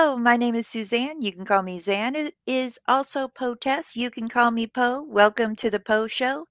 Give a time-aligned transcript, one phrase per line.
[0.00, 1.20] Hello, my name is Suzanne.
[1.22, 2.14] You can call me Zan.
[2.14, 3.96] It is also Poe Tess.
[3.96, 5.02] You can call me Poe.
[5.02, 6.46] Welcome to the Poe Show.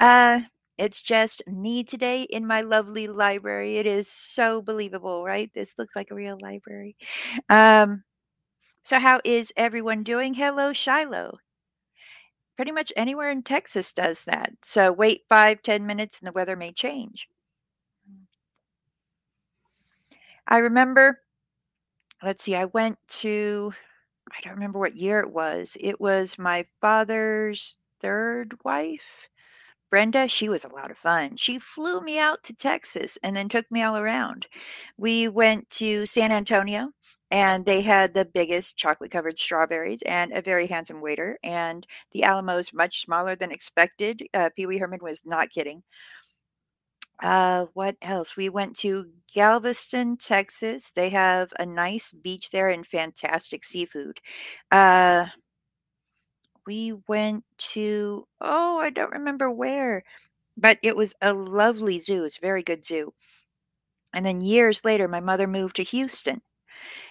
[0.00, 0.40] Uh,
[0.76, 3.76] it's just me today in my lovely library.
[3.76, 5.48] It is so believable, right?
[5.54, 6.96] This looks like a real library.
[7.48, 8.02] Um,
[8.82, 10.34] so, how is everyone doing?
[10.34, 11.38] Hello, Shiloh.
[12.56, 14.50] Pretty much anywhere in Texas does that.
[14.62, 17.28] So, wait five, ten minutes and the weather may change.
[20.48, 21.20] I remember
[22.22, 23.72] let's see, I went to,
[24.30, 25.76] I don't remember what year it was.
[25.80, 29.28] It was my father's third wife,
[29.90, 30.28] Brenda.
[30.28, 31.36] She was a lot of fun.
[31.36, 34.46] She flew me out to Texas and then took me all around.
[34.98, 36.90] We went to San Antonio
[37.30, 41.38] and they had the biggest chocolate covered strawberries and a very handsome waiter.
[41.42, 44.22] And the Alamo's much smaller than expected.
[44.34, 45.82] Uh, Pee Wee Herman was not kidding.
[47.22, 48.36] Uh, what else?
[48.36, 50.90] We went to Galveston, Texas.
[50.90, 54.20] They have a nice beach there and fantastic seafood.
[54.70, 55.26] Uh,
[56.66, 60.02] we went to, oh, I don't remember where,
[60.56, 62.24] but it was a lovely zoo.
[62.24, 63.12] It's a very good zoo.
[64.12, 66.42] And then years later, my mother moved to Houston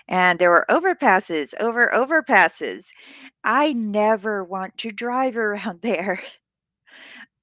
[0.07, 2.94] and there were overpasses over overpasses.
[3.44, 6.21] I never want to drive around there.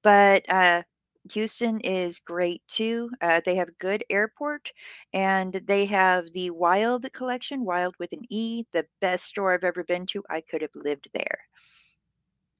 [0.03, 0.83] but uh,
[1.31, 3.09] Houston is great too.
[3.21, 4.71] Uh, they have good airport
[5.13, 9.83] and they have the Wild collection, Wild with an E, the best store I've ever
[9.83, 10.23] been to.
[10.29, 11.39] I could have lived there.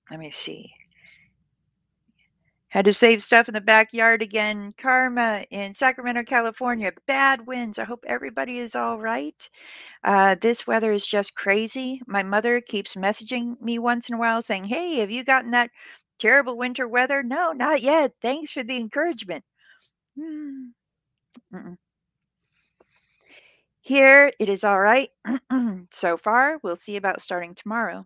[0.10, 0.72] Let me see.
[2.70, 4.74] Had to save stuff in the backyard again.
[4.78, 6.92] Karma in Sacramento, California.
[7.08, 7.80] Bad winds.
[7.80, 9.50] I hope everybody is all right.
[10.04, 12.02] Uh, this weather is just crazy.
[12.08, 15.72] My mother keeps messaging me once in a while saying, Hey, have you gotten that
[16.20, 17.24] terrible winter weather?
[17.24, 18.14] No, not yet.
[18.22, 19.44] Thanks for the encouragement.
[20.18, 20.72] Mm.
[23.82, 25.10] Here it is all right
[25.92, 26.60] so far.
[26.62, 28.06] We'll see about starting tomorrow.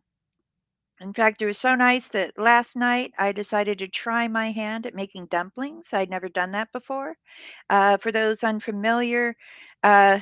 [0.99, 4.85] In fact, it was so nice that last night I decided to try my hand
[4.85, 5.91] at making dumplings.
[5.93, 7.15] I'd never done that before.
[7.71, 9.35] Uh, for those unfamiliar,
[9.81, 10.19] uh,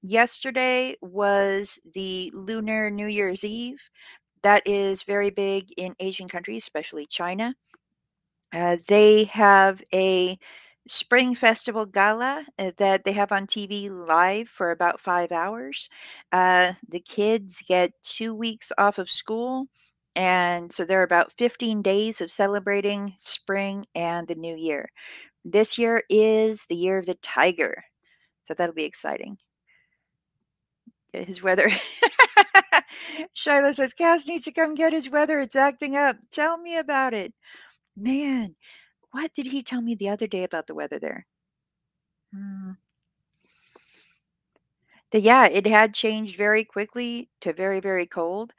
[0.00, 3.82] yesterday was the Lunar New Year's Eve.
[4.44, 7.54] That is very big in Asian countries, especially China.
[8.52, 10.38] Uh, they have a
[10.86, 15.90] spring festival gala uh, that they have on TV live for about five hours.
[16.32, 19.66] Uh, the kids get two weeks off of school.
[20.16, 24.90] And so there are about 15 days of celebrating spring and the new year.
[25.44, 27.84] This year is the year of the tiger.
[28.44, 29.38] So that'll be exciting.
[31.12, 31.70] His weather.
[33.32, 35.40] Shiloh says, Cass needs to come get his weather.
[35.40, 36.16] It's acting up.
[36.30, 37.32] Tell me about it.
[37.96, 38.54] Man,
[39.12, 41.26] what did he tell me the other day about the weather there?
[42.34, 42.72] Hmm.
[45.12, 48.52] The, yeah, it had changed very quickly to very, very cold.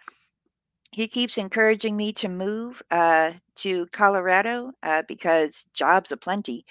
[0.92, 6.66] He keeps encouraging me to move uh, to Colorado uh, because jobs aplenty.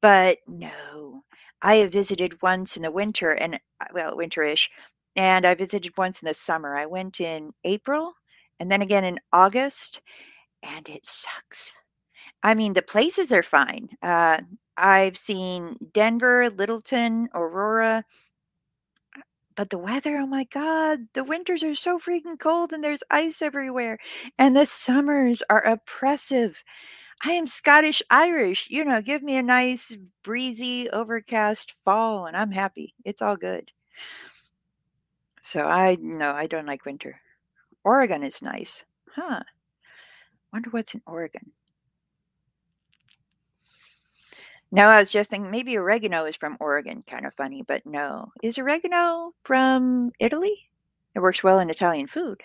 [0.00, 1.24] But no,
[1.60, 4.68] I have visited once in the winter and, uh, well, winterish,
[5.16, 6.76] and I visited once in the summer.
[6.76, 8.14] I went in April
[8.60, 10.00] and then again in August,
[10.62, 11.72] and it sucks.
[12.42, 13.88] I mean, the places are fine.
[14.02, 14.40] Uh,
[14.76, 18.04] I've seen Denver, Littleton, Aurora,
[19.56, 23.42] but the weather, oh my God, the winters are so freaking cold and there's ice
[23.42, 23.98] everywhere.
[24.38, 26.62] And the summers are oppressive.
[27.24, 28.68] I am Scottish Irish.
[28.70, 32.94] You know, give me a nice, breezy, overcast fall and I'm happy.
[33.04, 33.72] It's all good.
[35.46, 37.20] So I no, I don't like winter.
[37.84, 38.82] Oregon is nice.
[39.14, 39.44] Huh.
[40.52, 41.52] Wonder what's in Oregon.
[44.72, 47.04] No, I was just thinking maybe oregano is from Oregon.
[47.06, 48.32] Kind of funny, but no.
[48.42, 50.68] Is oregano from Italy?
[51.14, 52.42] It works well in Italian food.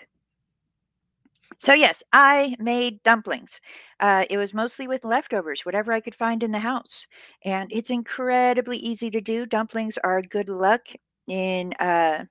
[1.58, 3.60] So, yes, I made dumplings.
[3.98, 7.08] Uh, it was mostly with leftovers, whatever I could find in the house.
[7.44, 9.44] And it's incredibly easy to do.
[9.44, 10.86] Dumplings are good luck
[11.26, 12.26] in uh,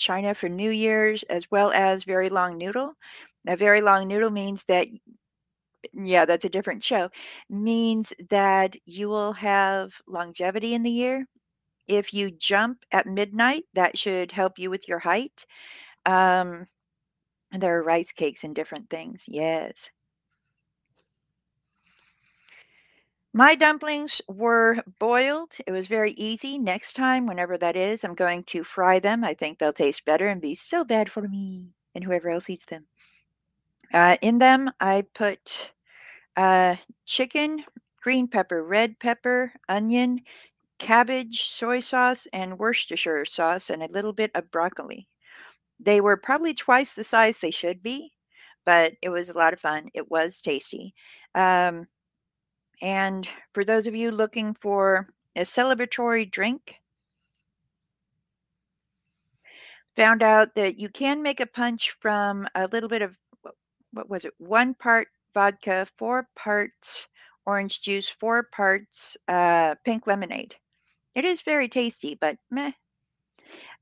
[0.00, 2.94] China for New Year's, as well as very long noodle.
[3.46, 4.88] A very long noodle means that,
[5.92, 7.10] yeah, that's a different show,
[7.48, 11.26] means that you will have longevity in the year.
[11.88, 15.46] If you jump at midnight, that should help you with your height.
[16.06, 16.66] Um,
[17.52, 19.26] and there are rice cakes and different things.
[19.28, 19.90] Yes.
[23.32, 25.54] My dumplings were boiled.
[25.64, 26.58] It was very easy.
[26.58, 29.22] Next time, whenever that is, I'm going to fry them.
[29.22, 32.64] I think they'll taste better and be so bad for me and whoever else eats
[32.64, 32.86] them.
[33.94, 35.72] Uh, in them, I put
[36.36, 36.74] uh,
[37.06, 37.64] chicken,
[38.00, 40.22] green pepper, red pepper, onion,
[40.78, 45.06] cabbage, soy sauce, and Worcestershire sauce, and a little bit of broccoli.
[45.78, 48.12] They were probably twice the size they should be,
[48.64, 49.88] but it was a lot of fun.
[49.94, 50.94] It was tasty.
[51.36, 51.86] Um,
[52.80, 56.76] and for those of you looking for a celebratory drink,
[59.96, 63.14] found out that you can make a punch from a little bit of
[63.92, 64.32] what was it?
[64.38, 67.08] One part vodka, four parts
[67.46, 70.54] orange juice, four parts uh, pink lemonade.
[71.14, 72.72] It is very tasty, but meh.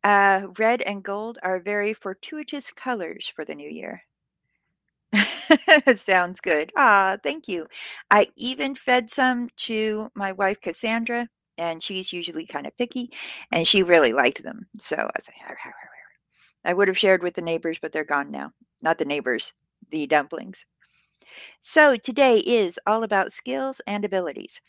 [0.02, 4.02] Uh, red and gold are very fortuitous colors for the new year.
[5.96, 6.72] Sounds good.
[6.76, 7.66] Ah, thank you.
[8.10, 13.10] I even fed some to my wife Cassandra, and she's usually kind of picky,
[13.52, 14.66] and she really liked them.
[14.78, 15.58] So I was like,
[16.64, 18.52] I would have shared with the neighbors, but they're gone now.
[18.80, 19.52] Not the neighbors,
[19.90, 20.64] the dumplings.
[21.62, 24.60] So today is all about skills and abilities.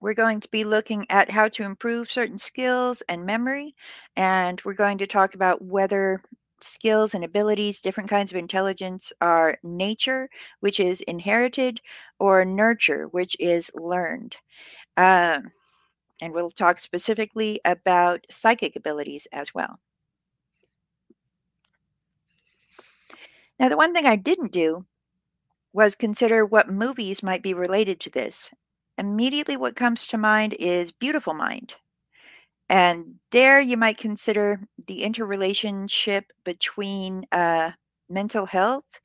[0.00, 3.74] We're going to be looking at how to improve certain skills and memory,
[4.16, 6.22] and we're going to talk about whether
[6.62, 10.28] skills and abilities, different kinds of intelligence, are nature,
[10.60, 11.80] which is inherited,
[12.18, 14.36] or nurture, which is learned.
[14.96, 15.40] Uh,
[16.20, 19.78] and we'll talk specifically about psychic abilities as well.
[23.58, 24.86] Now, the one thing I didn't do
[25.72, 28.50] was consider what movies might be related to this.
[28.98, 31.74] Immediately, what comes to mind is Beautiful Mind.
[32.70, 37.72] And there you might consider the interrelationship between uh,
[38.08, 39.00] mental health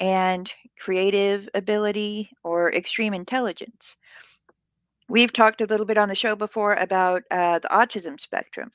[0.00, 3.98] and creative ability or extreme intelligence.
[5.10, 8.70] We've talked a little bit on the show before about uh, the autism spectrum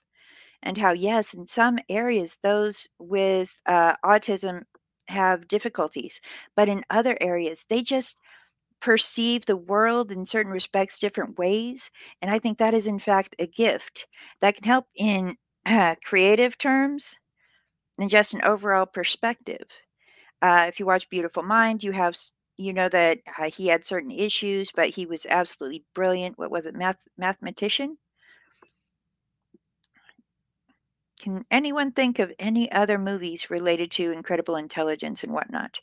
[0.61, 4.61] and how, yes, in some areas, those with uh, autism
[5.07, 6.21] have difficulties,
[6.55, 8.19] but in other areas, they just
[8.85, 11.89] perceive the world in certain respects different ways.
[12.21, 14.05] And I think that is, in fact, a gift
[14.41, 15.35] that can help in
[15.65, 17.17] uh, creative terms
[17.97, 19.65] and just an overall perspective.
[20.39, 22.15] Uh, if you watch Beautiful Mind, you have
[22.57, 26.37] you know that uh, he had certain issues, but he was absolutely brilliant.
[26.37, 27.97] What was it, math mathematician?
[31.19, 35.79] Can anyone think of any other movies related to incredible intelligence and whatnot?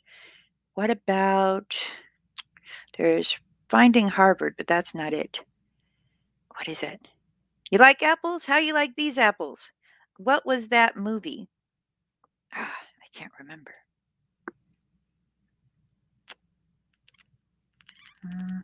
[0.75, 1.75] What about
[2.97, 3.37] there's
[3.69, 5.43] Finding Harvard, but that's not it.
[6.55, 7.07] What is it?
[7.71, 8.45] You like apples?
[8.45, 9.71] How you like these apples?
[10.17, 11.47] What was that movie?
[12.53, 13.73] Ah, I can't remember.
[18.23, 18.59] Hmm.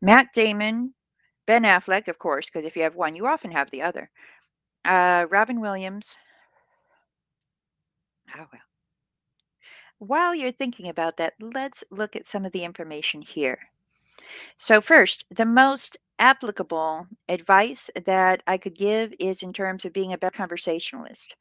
[0.00, 0.94] Matt Damon,
[1.46, 4.10] Ben Affleck, of course, because if you have one, you often have the other.
[4.84, 6.16] Uh, Robin Williams.
[8.36, 8.69] Oh, well.
[10.00, 13.58] While you're thinking about that, let's look at some of the information here.
[14.56, 20.14] So, first, the most applicable advice that I could give is in terms of being
[20.14, 21.36] a better conversationalist.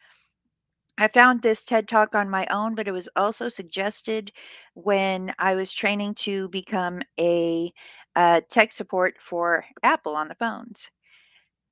[0.98, 4.34] I found this TED talk on my own, but it was also suggested
[4.74, 7.72] when I was training to become a
[8.18, 10.92] uh, tech support for Apple on the phones.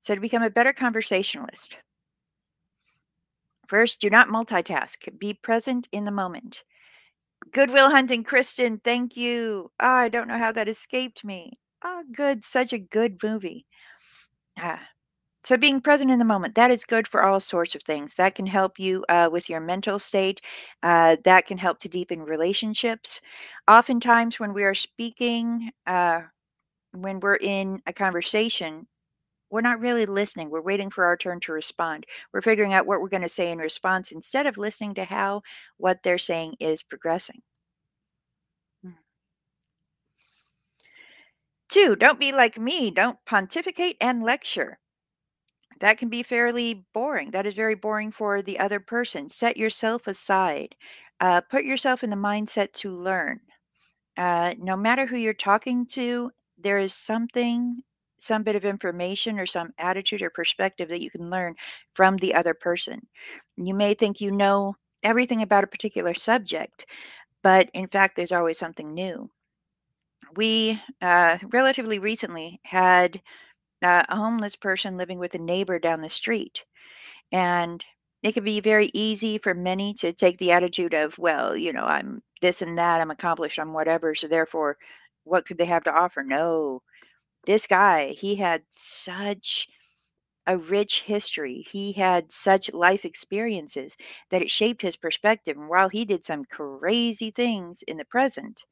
[0.00, 1.76] So, to become a better conversationalist,
[3.66, 6.64] first, do not multitask, be present in the moment.
[7.52, 9.70] Good Will Hunting, Kristen, thank you.
[9.80, 11.58] Oh, I don't know how that escaped me.
[11.82, 12.44] Oh, good.
[12.44, 13.66] Such a good movie.
[14.58, 14.86] Ah.
[15.44, 18.14] So, being present in the moment, that is good for all sorts of things.
[18.14, 20.40] That can help you uh, with your mental state.
[20.82, 23.20] Uh, that can help to deepen relationships.
[23.68, 26.22] Oftentimes, when we are speaking, uh,
[26.92, 28.86] when we're in a conversation,
[29.50, 30.50] we're not really listening.
[30.50, 32.06] We're waiting for our turn to respond.
[32.32, 35.42] We're figuring out what we're going to say in response instead of listening to how
[35.76, 37.42] what they're saying is progressing.
[38.82, 38.90] Hmm.
[41.68, 42.90] Two, don't be like me.
[42.90, 44.78] Don't pontificate and lecture.
[45.80, 47.30] That can be fairly boring.
[47.30, 49.28] That is very boring for the other person.
[49.28, 50.74] Set yourself aside.
[51.20, 53.40] Uh, put yourself in the mindset to learn.
[54.16, 57.76] Uh, no matter who you're talking to, there is something
[58.18, 61.54] some bit of information or some attitude or perspective that you can learn
[61.94, 63.00] from the other person.
[63.56, 66.86] You may think you know everything about a particular subject,
[67.42, 69.30] but in fact, there's always something new.
[70.36, 73.20] We uh, relatively recently had
[73.82, 76.64] uh, a homeless person living with a neighbor down the street.
[77.32, 77.84] And
[78.22, 81.84] it can be very easy for many to take the attitude of, well, you know,
[81.84, 84.14] I'm this and that, I'm accomplished, I'm whatever.
[84.14, 84.76] So therefore,
[85.24, 86.24] what could they have to offer?
[86.24, 86.82] No,
[87.48, 89.68] this guy, he had such
[90.46, 91.66] a rich history.
[91.70, 93.96] He had such life experiences
[94.28, 95.56] that it shaped his perspective.
[95.56, 98.64] And while he did some crazy things in the present,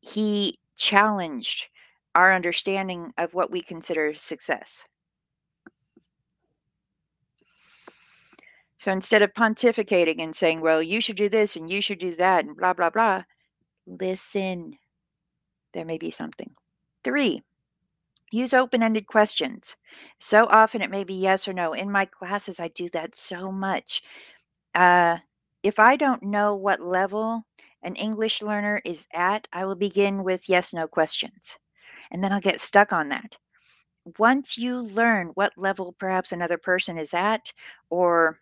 [0.00, 1.66] he challenged
[2.14, 4.84] our understanding of what we consider success.
[8.76, 12.14] So instead of pontificating and saying, well, you should do this and you should do
[12.16, 13.22] that and blah, blah, blah,
[13.86, 14.76] listen.
[15.72, 16.50] There may be something.
[17.06, 17.44] Three,
[18.32, 19.76] use open ended questions.
[20.18, 21.72] So often it may be yes or no.
[21.72, 24.02] In my classes, I do that so much.
[24.74, 25.18] Uh,
[25.62, 27.46] if I don't know what level
[27.82, 31.56] an English learner is at, I will begin with yes no questions.
[32.10, 33.38] And then I'll get stuck on that.
[34.18, 37.52] Once you learn what level perhaps another person is at
[37.88, 38.40] or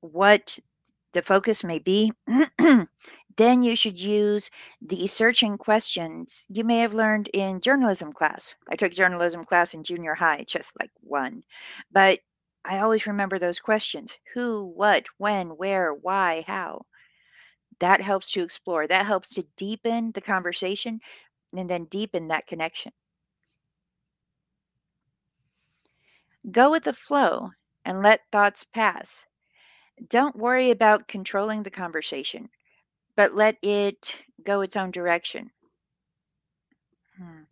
[0.00, 0.58] what
[1.12, 2.12] the focus may be,
[3.38, 4.50] then you should use
[4.82, 8.56] the searching questions you may have learned in journalism class.
[8.68, 11.44] I took journalism class in junior high, just like one.
[11.92, 12.18] But
[12.64, 16.84] I always remember those questions who, what, when, where, why, how.
[17.78, 21.00] That helps to explore, that helps to deepen the conversation
[21.56, 22.92] and then deepen that connection.
[26.50, 27.50] Go with the flow
[27.84, 29.24] and let thoughts pass.
[30.08, 32.48] Don't worry about controlling the conversation,
[33.18, 35.50] but let it go its own direction.
[37.16, 37.42] Hmm.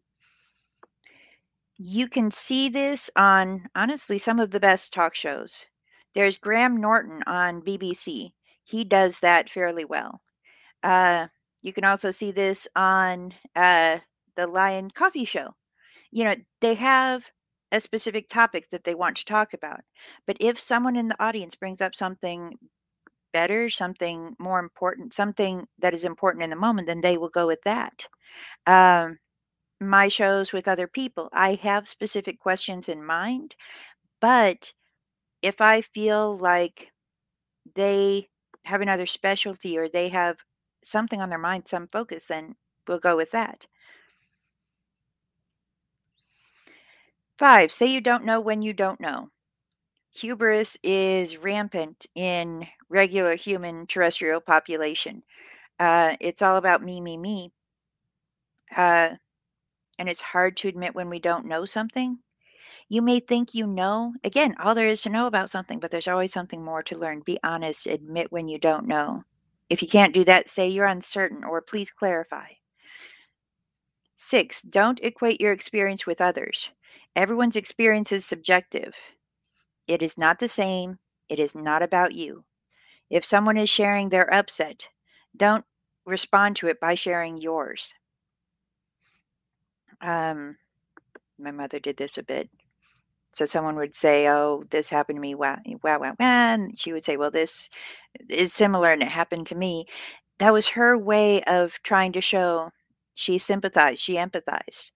[1.76, 5.66] You can see this on, honestly, some of the best talk shows.
[6.14, 8.30] There's Graham Norton on BBC.
[8.62, 10.20] He does that fairly well.
[10.84, 11.26] Uh,
[11.62, 13.98] you can also see this on uh,
[14.36, 15.52] the Lion Coffee Show.
[16.12, 17.28] You know, they have
[17.72, 19.80] a specific topic that they want to talk about.
[20.28, 22.56] But if someone in the audience brings up something
[23.36, 27.46] better, something more important, something that is important in the moment, then they will go
[27.46, 28.06] with that.
[28.66, 29.18] Um,
[29.80, 33.54] my shows with other people, I have specific questions in mind,
[34.20, 34.72] but
[35.42, 36.90] if I feel like
[37.74, 38.28] they
[38.64, 40.36] have another specialty or they have
[40.82, 42.54] something on their mind, some focus, then
[42.88, 43.66] we'll go with that.
[47.38, 49.30] Five, say you don't know when you don't know.
[50.16, 55.22] Hubris is rampant in regular human terrestrial population.
[55.78, 57.52] Uh, it's all about me, me, me.
[58.74, 59.16] Uh,
[59.98, 62.18] and it's hard to admit when we don't know something.
[62.88, 64.14] You may think you know.
[64.24, 67.20] Again, all there is to know about something, but there's always something more to learn.
[67.20, 69.24] Be honest, admit when you don't know.
[69.68, 72.48] If you can't do that, say you're uncertain or please clarify.
[74.16, 76.70] Six, don't equate your experience with others.
[77.16, 78.96] Everyone's experience is subjective.
[79.88, 80.98] It is not the same.
[81.28, 82.44] It is not about you.
[83.10, 84.88] If someone is sharing their upset,
[85.36, 85.64] don't
[86.06, 87.92] respond to it by sharing yours.
[90.00, 90.56] Um,
[91.38, 92.50] my mother did this a bit.
[93.34, 97.04] So someone would say, "Oh, this happened to me." Wow, wow, wow, and she would
[97.04, 97.70] say, "Well, this
[98.30, 99.86] is similar, and it happened to me."
[100.40, 102.70] That was her way of trying to show
[103.16, 104.86] she sympathized, she empathized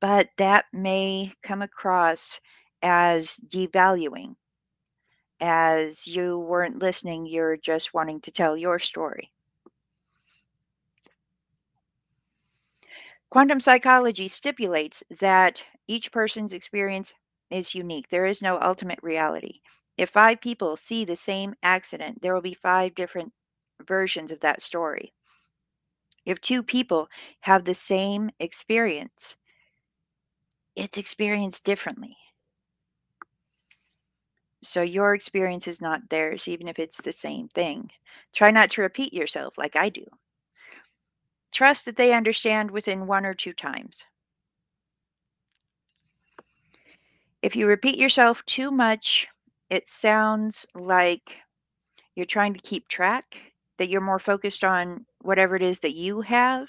[0.00, 2.40] but that may come across
[2.84, 4.36] as devaluing,
[5.40, 9.32] as you weren't listening, you're just wanting to tell your story.
[13.30, 17.14] Quantum psychology stipulates that each person's experience
[17.50, 18.08] is unique.
[18.08, 19.60] There is no ultimate reality.
[19.98, 23.32] If five people see the same accident, there will be five different
[23.82, 25.12] versions of that story.
[26.26, 27.08] If two people
[27.40, 29.36] have the same experience,
[30.76, 32.16] it's experienced differently.
[34.64, 37.90] So your experience is not theirs, even if it's the same thing.
[38.34, 40.06] Try not to repeat yourself like I do.
[41.52, 44.04] Trust that they understand within one or two times.
[47.42, 49.28] If you repeat yourself too much,
[49.70, 51.36] it sounds like
[52.14, 53.40] you're trying to keep track,
[53.76, 56.68] that you're more focused on whatever it is that you have,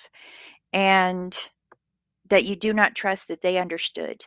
[0.74, 1.36] and
[2.30, 4.24] that you do not trust that they understood.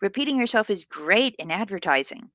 [0.00, 2.30] Repeating yourself is great in advertising,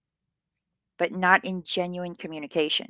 [1.01, 2.87] but not in genuine communication.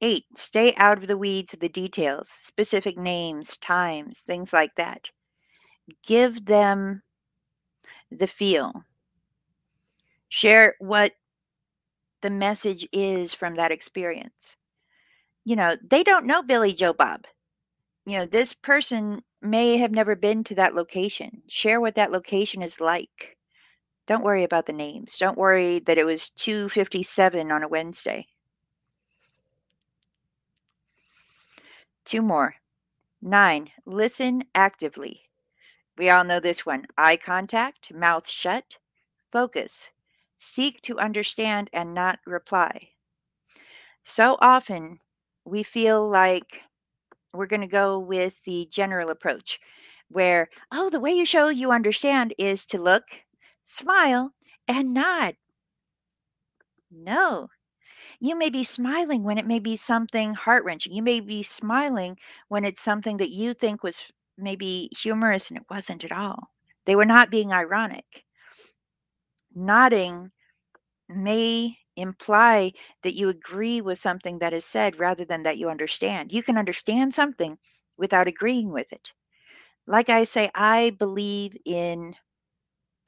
[0.00, 5.08] Eight, stay out of the weeds of the details, specific names, times, things like that.
[6.04, 7.00] Give them
[8.10, 8.72] the feel.
[10.30, 11.12] Share what
[12.22, 14.56] the message is from that experience.
[15.44, 17.24] You know, they don't know Billy Joe Bob.
[18.04, 21.40] You know, this person may have never been to that location.
[21.46, 23.36] Share what that location is like.
[24.06, 25.16] Don't worry about the names.
[25.16, 28.26] Don't worry that it was 257 on a Wednesday.
[32.04, 32.54] Two more.
[33.22, 35.22] Nine, listen actively.
[35.96, 38.76] We all know this one eye contact, mouth shut,
[39.32, 39.88] focus,
[40.36, 42.90] seek to understand and not reply.
[44.02, 45.00] So often
[45.46, 46.62] we feel like
[47.32, 49.58] we're going to go with the general approach
[50.08, 53.04] where, oh, the way you show you understand is to look,
[53.66, 54.34] smile,
[54.68, 55.36] and nod.
[56.90, 57.48] No.
[58.20, 60.92] You may be smiling when it may be something heart wrenching.
[60.92, 62.18] You may be smiling
[62.48, 64.04] when it's something that you think was
[64.36, 66.50] maybe humorous and it wasn't at all.
[66.86, 68.24] They were not being ironic.
[69.54, 70.32] Nodding
[71.08, 76.32] may imply that you agree with something that is said rather than that you understand.
[76.32, 77.58] You can understand something
[77.96, 79.12] without agreeing with it.
[79.86, 82.16] Like I say, I believe in,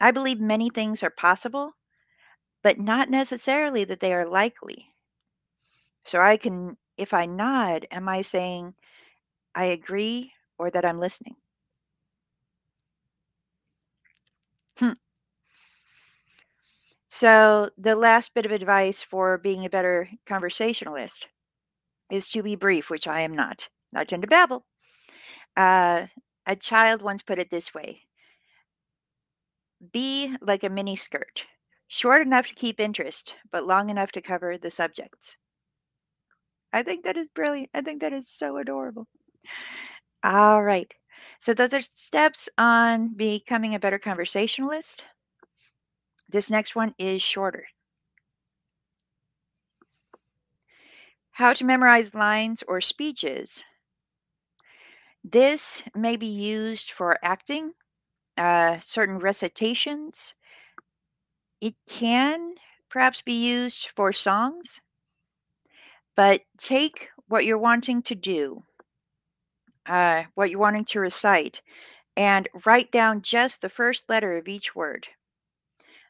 [0.00, 1.76] I believe many things are possible,
[2.62, 4.94] but not necessarily that they are likely.
[6.06, 8.74] So I can, if I nod, am I saying
[9.54, 11.36] I agree or that I'm listening?
[14.78, 14.92] Hmm.
[17.08, 21.26] So the last bit of advice for being a better conversationalist
[22.10, 23.68] is to be brief, which I am not.
[23.94, 24.66] I tend to babble.
[25.56, 26.08] Uh,
[26.46, 28.05] a child once put it this way
[29.96, 31.46] Be like a mini skirt,
[31.88, 35.38] short enough to keep interest, but long enough to cover the subjects.
[36.70, 37.70] I think that is brilliant.
[37.72, 39.06] I think that is so adorable.
[40.22, 40.92] All right.
[41.40, 45.06] So, those are steps on becoming a better conversationalist.
[46.28, 47.66] This next one is shorter.
[51.30, 53.64] How to memorize lines or speeches.
[55.24, 57.72] This may be used for acting,
[58.36, 60.34] uh, certain recitations.
[61.60, 62.54] It can
[62.88, 64.80] perhaps be used for songs,
[66.14, 68.62] but take what you're wanting to do,
[69.86, 71.60] uh, what you're wanting to recite,
[72.16, 75.06] and write down just the first letter of each word.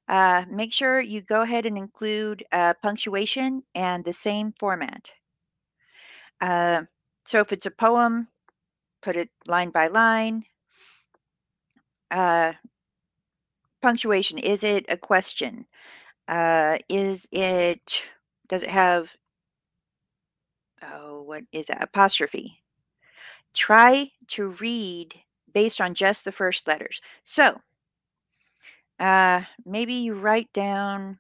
[0.09, 5.11] Uh, make sure you go ahead and include uh, punctuation and the same format.
[6.41, 6.83] Uh,
[7.27, 8.29] so if it's a poem,
[9.03, 10.45] put it line by line.
[12.11, 12.53] Uh,
[13.83, 15.67] punctuation is it a question?
[16.29, 18.09] Uh, is it,
[18.49, 19.15] does it have,
[20.83, 21.83] oh, what is that?
[21.83, 22.61] Apostrophe.
[23.55, 25.15] Try to read
[25.55, 27.01] based on just the first letters.
[27.25, 27.61] So
[28.99, 31.19] uh, maybe you write down,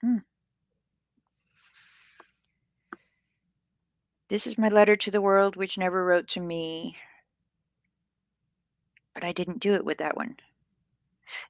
[0.00, 0.18] hmm,
[4.28, 6.96] this is my letter to the world which never wrote to me.
[9.14, 10.36] But I didn't do it with that one.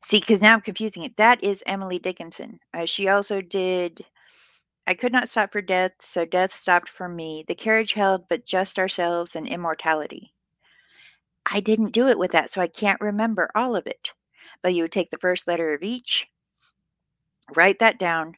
[0.00, 1.16] See, because now I'm confusing it.
[1.16, 2.60] That is Emily Dickinson.
[2.74, 4.04] Uh, she also did
[4.86, 7.44] I could not stop for death, so death stopped for me.
[7.46, 10.34] The carriage held but just ourselves and immortality.
[11.46, 14.12] I didn't do it with that, so I can't remember all of it.
[14.60, 16.28] But you would take the first letter of each,
[17.54, 18.36] write that down,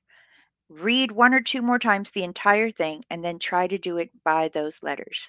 [0.69, 4.11] read one or two more times the entire thing, and then try to do it
[4.23, 5.29] by those letters.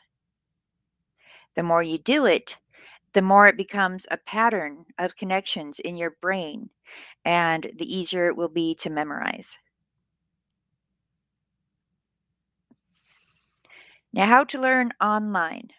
[1.55, 2.57] The more you do it,
[3.15, 6.69] the more it becomes a pattern of connections in your brain,
[7.23, 9.57] and the easier it will be to memorize.
[14.11, 15.69] Now, how to learn online.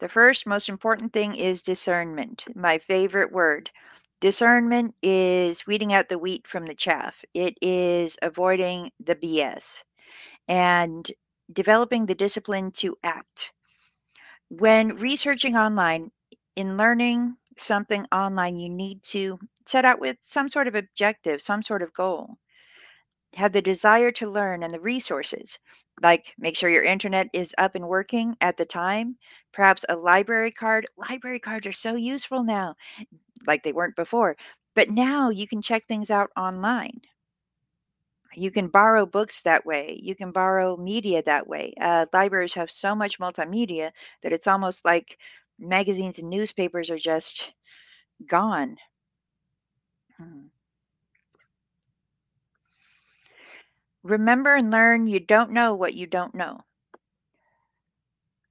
[0.00, 3.70] The first most important thing is discernment, my favorite word.
[4.18, 9.84] Discernment is weeding out the wheat from the chaff, it is avoiding the BS
[10.48, 11.08] and
[11.52, 13.52] developing the discipline to act.
[14.58, 16.12] When researching online,
[16.54, 21.60] in learning something online, you need to set out with some sort of objective, some
[21.60, 22.36] sort of goal.
[23.34, 25.58] Have the desire to learn and the resources,
[26.00, 29.18] like make sure your internet is up and working at the time,
[29.52, 30.86] perhaps a library card.
[30.96, 32.76] Library cards are so useful now,
[33.46, 34.36] like they weren't before.
[34.74, 37.00] But now you can check things out online.
[38.34, 39.98] You can borrow books that way.
[40.02, 41.74] You can borrow media that way.
[41.80, 43.92] Uh, libraries have so much multimedia
[44.22, 45.18] that it's almost like
[45.58, 47.52] magazines and newspapers are just
[48.26, 48.78] gone.
[50.18, 50.46] Hmm.
[54.04, 56.60] Remember and learn you don't know what you don't know.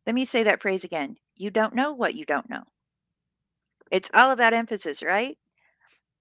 [0.05, 1.17] Let me say that phrase again.
[1.35, 2.65] You don't know what you don't know.
[3.91, 5.37] It's all about emphasis, right?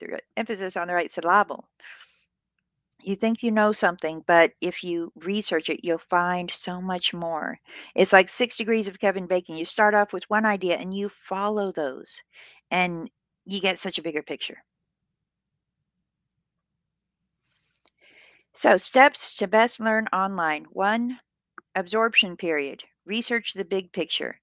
[0.00, 1.68] The emphasis on the right syllable.
[3.02, 7.58] You think you know something, but if you research it, you'll find so much more.
[7.94, 9.56] It's like six degrees of Kevin Bacon.
[9.56, 12.22] You start off with one idea and you follow those,
[12.70, 13.10] and
[13.44, 14.62] you get such a bigger picture.
[18.54, 20.64] So, steps to best learn online.
[20.70, 21.18] One,
[21.74, 22.84] absorption period.
[23.04, 24.40] Research the big picture.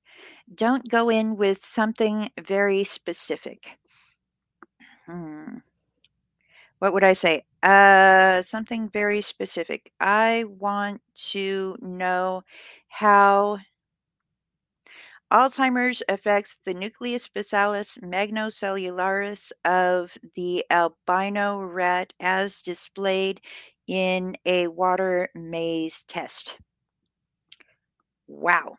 [0.53, 3.77] Don't go in with something very specific.
[5.05, 5.57] Hmm.
[6.79, 7.43] What would I say?
[7.61, 9.91] Uh, something very specific.
[9.99, 12.43] I want to know
[12.87, 13.59] how
[15.31, 23.41] Alzheimer's affects the nucleus basalis magnocellularis of the albino rat as displayed
[23.87, 26.59] in a water maze test.
[28.27, 28.77] Wow.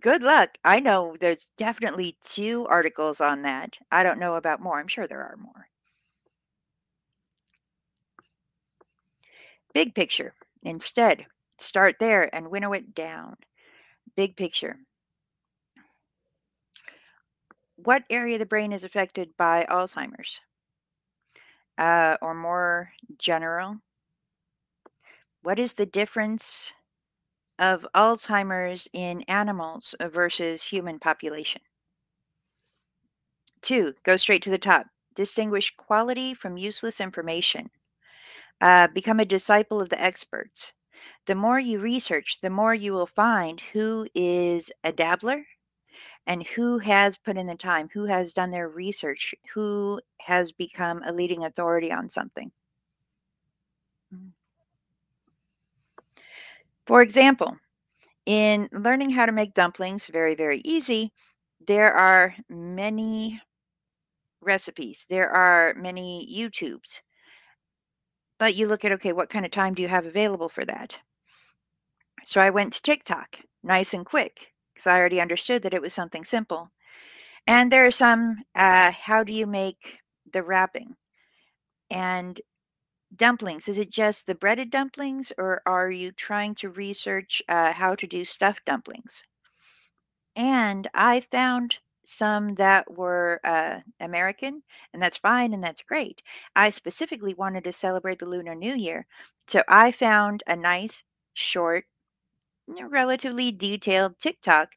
[0.00, 0.56] Good luck.
[0.64, 3.78] I know there's definitely two articles on that.
[3.90, 4.78] I don't know about more.
[4.80, 5.68] I'm sure there are more.
[9.76, 10.32] Big picture.
[10.62, 11.26] Instead,
[11.58, 13.36] start there and winnow it down.
[14.16, 14.78] Big picture.
[17.76, 20.40] What area of the brain is affected by Alzheimer's?
[21.76, 23.76] Uh, or more general,
[25.42, 26.72] what is the difference
[27.58, 31.60] of Alzheimer's in animals versus human population?
[33.60, 34.86] Two, go straight to the top.
[35.14, 37.68] Distinguish quality from useless information.
[38.60, 40.72] Uh, become a disciple of the experts.
[41.26, 45.44] The more you research, the more you will find who is a dabbler
[46.26, 51.02] and who has put in the time, who has done their research, who has become
[51.02, 52.50] a leading authority on something.
[54.14, 54.30] Mm.
[56.86, 57.56] For example,
[58.26, 61.12] in learning how to make dumplings, very, very easy,
[61.66, 63.40] there are many
[64.40, 67.02] recipes, there are many YouTubes.
[68.38, 70.98] But you look at, okay, what kind of time do you have available for that?
[72.24, 75.94] So I went to TikTok, nice and quick, because I already understood that it was
[75.94, 76.70] something simple.
[77.46, 80.00] And there are some, uh, how do you make
[80.32, 80.96] the wrapping?
[81.88, 82.40] And
[83.14, 87.94] dumplings, is it just the breaded dumplings, or are you trying to research uh, how
[87.94, 89.22] to do stuffed dumplings?
[90.34, 96.22] And I found some that were uh, American, and that's fine and that's great.
[96.54, 99.06] I specifically wanted to celebrate the Lunar New Year.
[99.48, 101.02] So I found a nice,
[101.34, 101.84] short,
[102.68, 104.72] relatively detailed TikTok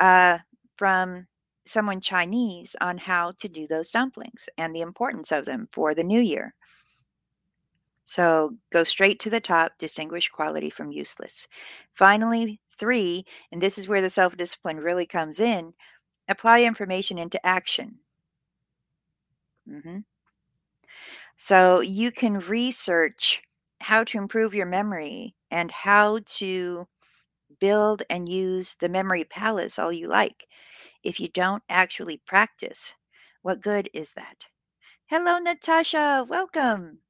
[0.00, 0.38] uh,
[0.76, 1.26] from
[1.66, 6.04] someone Chinese on how to do those dumplings and the importance of them for the
[6.04, 6.54] new year.
[8.06, 11.48] So go straight to the top, distinguish quality from useless.
[11.94, 15.72] Finally, three, and this is where the self discipline really comes in
[16.28, 17.98] apply information into action.
[19.68, 19.98] Mm-hmm.
[21.36, 23.42] So you can research
[23.80, 26.86] how to improve your memory and how to
[27.60, 30.46] build and use the memory palace all you like.
[31.02, 32.94] If you don't actually practice,
[33.42, 34.46] what good is that?
[35.06, 36.26] Hello, Natasha.
[36.28, 37.00] Welcome.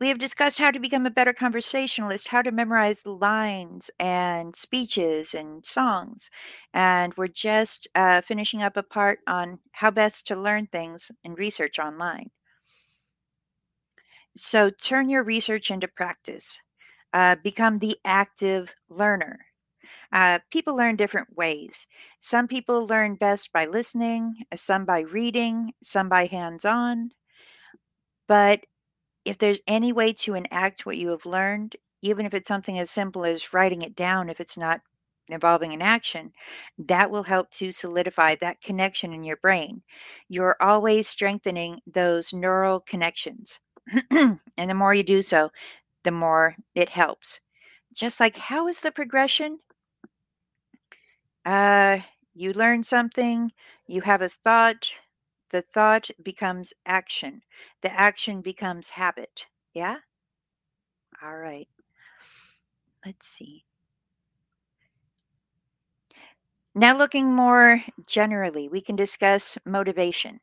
[0.00, 5.32] We have discussed how to become a better conversationalist, how to memorize lines and speeches
[5.32, 6.28] and songs.
[6.74, 11.38] And we're just uh, finishing up a part on how best to learn things and
[11.38, 12.32] research online.
[14.36, 16.60] So turn your research into practice.
[17.12, 19.46] Uh, become the active learner.
[20.12, 21.86] Uh, people learn different ways.
[22.20, 27.12] Some people learn best by listening, some by reading, some by hands on.
[28.28, 28.64] But
[29.24, 32.90] if there's any way to enact what you have learned, even if it's something as
[32.90, 34.80] simple as writing it down, if it's not
[35.28, 36.32] involving an action,
[36.78, 39.82] that will help to solidify that connection in your brain.
[40.28, 43.60] You're always strengthening those neural connections.
[44.10, 45.50] and the more you do so,
[46.04, 47.40] the more it helps.
[47.94, 49.58] Just like how is the progression?
[51.44, 51.98] Uh,
[52.34, 53.50] you learn something,
[53.86, 54.88] you have a thought,
[55.50, 57.42] the thought becomes action.
[57.82, 59.46] The action becomes habit.
[59.74, 59.98] Yeah?
[61.22, 61.68] All right.
[63.04, 63.64] Let's see.
[66.74, 70.40] Now, looking more generally, we can discuss motivation.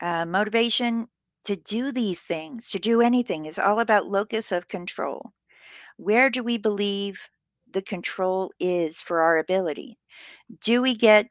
[0.00, 1.08] Uh, motivation
[1.44, 5.32] to do these things, to do anything, is all about locus of control.
[5.96, 7.28] Where do we believe
[7.70, 9.98] the control is for our ability?
[10.60, 11.28] Do we get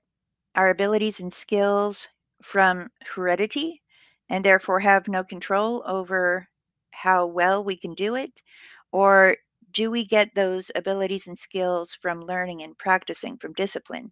[0.56, 2.08] our abilities and skills
[2.44, 3.82] from heredity
[4.30, 6.48] and therefore have no control over
[6.92, 8.42] how well we can do it?
[8.92, 9.36] Or
[9.72, 14.12] do we get those abilities and skills from learning and practicing from discipline?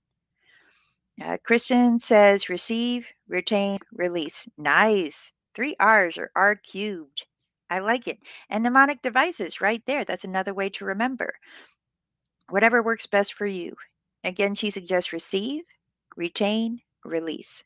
[1.21, 4.47] Uh, Kristen says receive, retain, release.
[4.57, 5.33] Nice.
[5.53, 7.25] Three R's or R cubed.
[7.69, 8.19] I like it.
[8.49, 10.05] And mnemonic devices right there.
[10.05, 11.33] That's another way to remember.
[12.49, 13.75] Whatever works best for you.
[14.23, 15.63] Again, she suggests receive,
[16.15, 17.63] retain, release.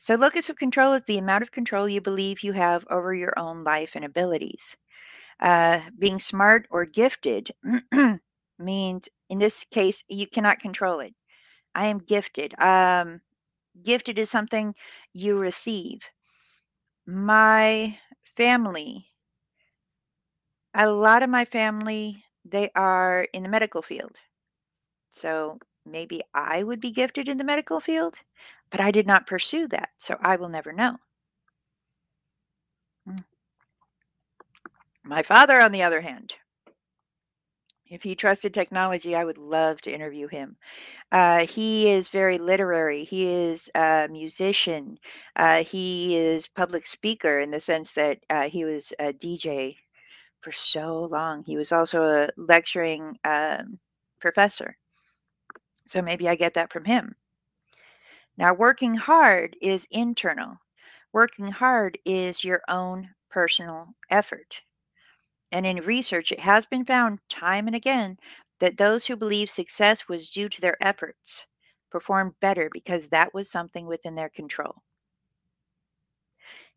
[0.00, 3.38] So, locus of control is the amount of control you believe you have over your
[3.38, 4.76] own life and abilities.
[5.40, 7.52] Uh, being smart or gifted
[8.58, 11.14] means, in this case, you cannot control it.
[11.74, 12.54] I am gifted.
[12.60, 13.20] Um,
[13.82, 14.74] gifted is something
[15.12, 16.02] you receive.
[17.06, 17.98] My
[18.36, 19.12] family,
[20.74, 24.18] a lot of my family, they are in the medical field.
[25.10, 28.18] So maybe I would be gifted in the medical field.
[28.70, 30.96] But I did not pursue that, so I will never know.
[33.08, 33.24] Mm.
[35.04, 36.34] My father, on the other hand,
[37.90, 40.56] if he trusted technology, I would love to interview him.
[41.12, 43.04] Uh, he is very literary.
[43.04, 44.98] He is a musician.
[45.36, 49.76] Uh, he is public speaker in the sense that uh, he was a DJ
[50.40, 51.44] for so long.
[51.44, 53.78] He was also a lecturing um,
[54.20, 54.76] professor.
[55.86, 57.16] So maybe I get that from him.
[58.40, 60.56] Now, working hard is internal.
[61.12, 64.62] Working hard is your own personal effort.
[65.52, 68.18] And in research, it has been found time and again
[68.58, 71.46] that those who believe success was due to their efforts
[71.90, 74.82] performed better because that was something within their control.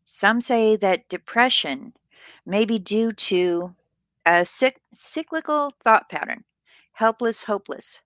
[0.04, 1.94] Some say that depression
[2.44, 3.74] may be due to
[4.26, 6.44] a cyclical thought pattern
[6.92, 8.02] helpless, hopeless.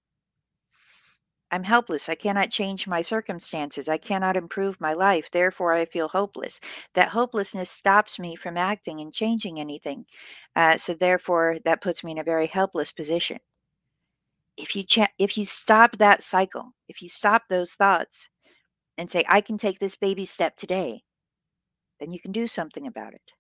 [1.51, 2.09] I'm helpless.
[2.09, 3.87] I cannot change my circumstances.
[3.89, 5.31] I cannot improve my life.
[5.31, 6.59] Therefore, I feel hopeless.
[6.95, 10.07] That hopelessness stops me from acting and changing anything.
[10.57, 13.41] Uh, so, therefore, that puts me in a very helpless position.
[14.59, 18.29] If you cha- if you stop that cycle, if you stop those thoughts,
[18.99, 21.05] and say, "I can take this baby step today,"
[22.01, 23.33] then you can do something about it.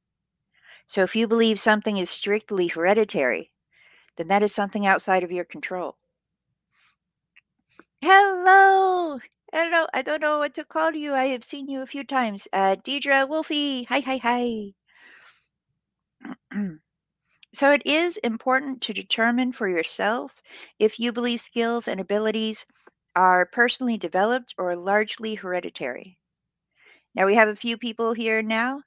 [0.88, 3.52] So, if you believe something is strictly hereditary,
[4.16, 5.98] then that is something outside of your control.
[8.00, 9.18] Hello.
[9.52, 9.86] Hello.
[9.92, 11.14] I don't know what to call you.
[11.14, 12.46] I have seen you a few times.
[12.52, 13.84] Uh, Deidre Wolfie.
[13.84, 14.72] Hi, hi, hi.
[17.54, 20.32] so it is important to determine for yourself
[20.78, 22.66] if you believe skills and abilities
[23.16, 26.18] are personally developed or largely hereditary.
[27.16, 28.82] Now we have a few people here now.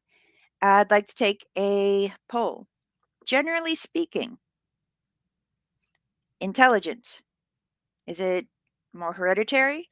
[0.62, 2.65] I'd like to take a poll.
[3.26, 4.38] Generally speaking,
[6.39, 7.21] intelligence,
[8.08, 8.47] is it
[8.93, 9.89] more hereditary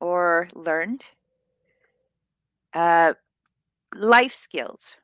[0.00, 1.06] or learned?
[2.74, 3.14] Uh,
[3.94, 4.96] life skills,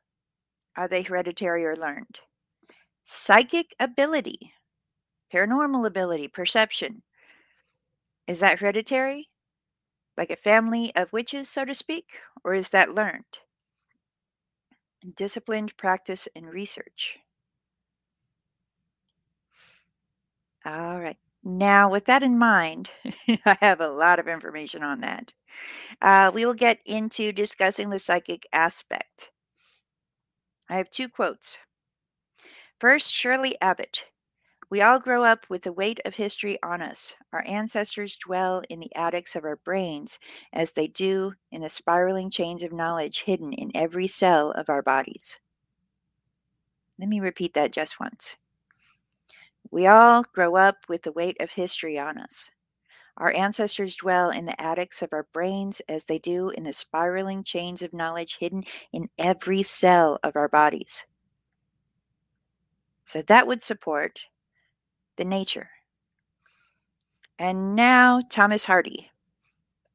[0.77, 2.19] are they hereditary or learned?
[3.03, 4.53] Psychic ability,
[5.33, 7.03] paranormal ability, perception,
[8.25, 9.29] is that hereditary?
[10.17, 13.39] Like a family of witches, so to speak, or is that learned?
[15.15, 17.19] Disciplined practice and research.
[20.65, 21.17] All right.
[21.43, 22.91] Now, with that in mind,
[23.45, 25.33] I have a lot of information on that.
[26.01, 29.31] Uh, we will get into discussing the psychic aspect.
[30.69, 31.57] I have two quotes.
[32.79, 34.05] First, Shirley Abbott.
[34.69, 37.15] We all grow up with the weight of history on us.
[37.33, 40.19] Our ancestors dwell in the attics of our brains
[40.53, 44.81] as they do in the spiraling chains of knowledge hidden in every cell of our
[44.81, 45.39] bodies.
[46.99, 48.37] Let me repeat that just once.
[49.71, 52.49] We all grow up with the weight of history on us.
[53.17, 57.43] Our ancestors dwell in the attics of our brains as they do in the spiraling
[57.43, 61.05] chains of knowledge hidden in every cell of our bodies.
[63.05, 64.19] So that would support
[65.15, 65.69] the nature.
[67.39, 69.09] And now, Thomas Hardy.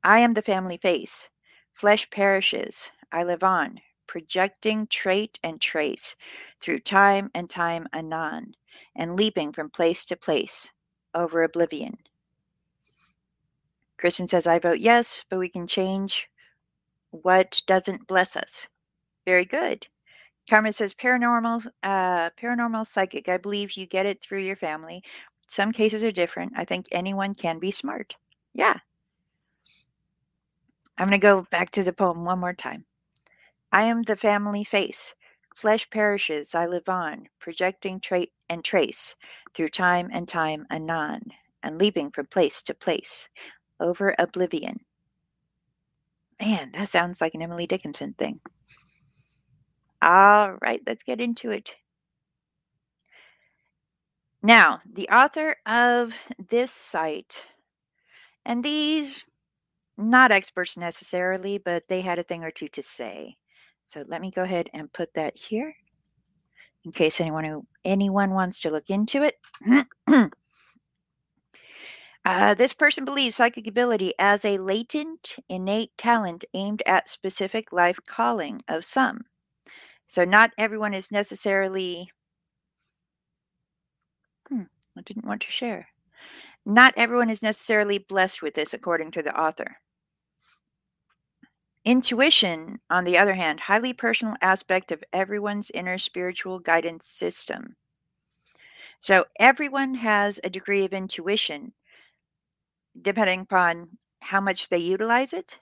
[0.02, 1.28] I am the family face.
[1.74, 2.90] Flesh perishes.
[3.12, 6.16] I live on, projecting trait and trace
[6.60, 8.54] through time and time anon
[8.96, 10.70] and leaping from place to place
[11.14, 11.96] over oblivion.
[13.98, 16.28] Kristen says, I vote yes, but we can change
[17.10, 18.68] what doesn't bless us.
[19.24, 19.86] Very good.
[20.48, 23.28] Carmen says, paranormal, uh, paranormal psychic.
[23.28, 25.02] I believe you get it through your family.
[25.48, 26.52] Some cases are different.
[26.56, 28.14] I think anyone can be smart.
[28.54, 28.76] Yeah.
[30.98, 32.84] I'm going to go back to the poem one more time.
[33.72, 35.14] I am the family face.
[35.56, 39.16] Flesh perishes, I live on, projecting trait and trace
[39.54, 41.22] through time and time anon,
[41.62, 43.26] and leaping from place to place
[43.80, 44.78] over oblivion.
[46.42, 48.38] Man, that sounds like an Emily Dickinson thing.
[50.02, 51.74] All right, let's get into it.
[54.42, 56.14] Now, the author of
[56.50, 57.46] this site,
[58.44, 59.24] and these,
[59.96, 63.38] not experts necessarily, but they had a thing or two to say.
[63.86, 65.74] So let me go ahead and put that here
[66.84, 69.36] in case anyone who anyone wants to look into it.
[72.24, 77.98] uh, this person believes psychic ability as a latent, innate talent aimed at specific life
[78.06, 79.22] calling of some.
[80.08, 82.10] So not everyone is necessarily.
[84.48, 84.62] Hmm,
[84.96, 85.88] I didn't want to share.
[86.64, 89.76] Not everyone is necessarily blessed with this, according to the author.
[91.86, 97.76] Intuition, on the other hand, highly personal aspect of everyone's inner spiritual guidance system.
[99.00, 101.72] So everyone has a degree of intuition
[103.00, 105.60] depending upon how much they utilize it.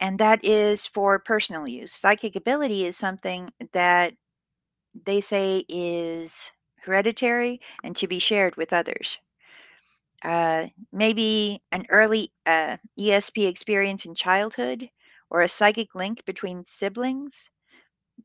[0.00, 1.94] And that is for personal use.
[1.94, 4.14] Psychic ability is something that
[5.06, 9.16] they say is hereditary and to be shared with others.
[10.24, 14.90] Uh, maybe an early uh, ESP experience in childhood
[15.30, 17.48] or a psychic link between siblings.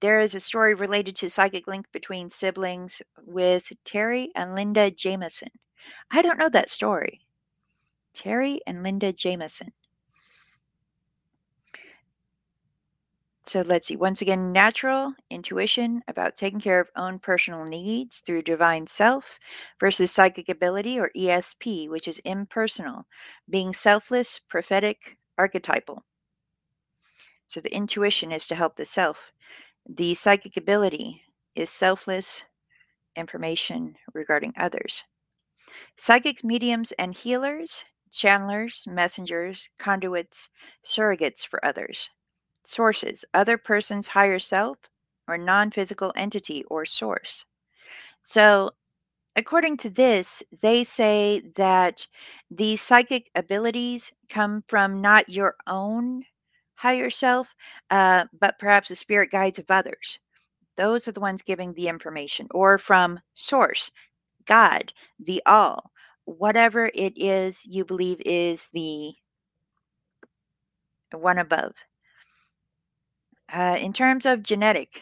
[0.01, 5.49] There is a story related to psychic link between siblings with Terry and Linda Jameson.
[6.12, 7.21] I don't know that story.
[8.13, 9.73] Terry and Linda Jameson.
[13.49, 13.95] So let's see.
[13.95, 19.39] Once again, natural intuition about taking care of own personal needs through divine self
[19.79, 23.07] versus psychic ability or ESP, which is impersonal,
[23.49, 26.05] being selfless, prophetic, archetypal.
[27.47, 29.31] So the intuition is to help the self.
[29.88, 31.23] The psychic ability
[31.55, 32.43] is selfless
[33.15, 35.05] information regarding others.
[35.95, 40.49] Psychics, mediums, and healers, channelers, messengers, conduits,
[40.85, 42.12] surrogates for others.
[42.65, 44.77] Sources other person's higher self
[45.27, 47.45] or non physical entity or source.
[48.21, 48.71] So,
[49.35, 52.05] according to this, they say that
[52.51, 56.25] these psychic abilities come from not your own
[56.75, 57.55] higher self,
[57.91, 60.19] uh, but perhaps the spirit guides of others.
[60.77, 63.91] Those are the ones giving the information, or from source,
[64.45, 65.91] God, the all,
[66.25, 69.13] whatever it is you believe is the
[71.11, 71.73] one above.
[73.51, 75.01] Uh, in terms of genetic,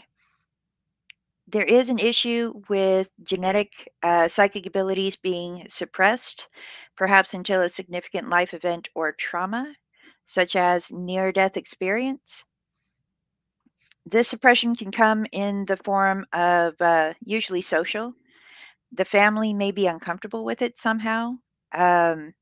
[1.47, 6.49] there is an issue with genetic uh, psychic abilities being suppressed,
[6.95, 9.73] perhaps until a significant life event or trauma,
[10.25, 12.43] such as near death experience.
[14.05, 18.13] This suppression can come in the form of uh, usually social.
[18.93, 21.35] The family may be uncomfortable with it somehow.
[21.73, 22.33] Um,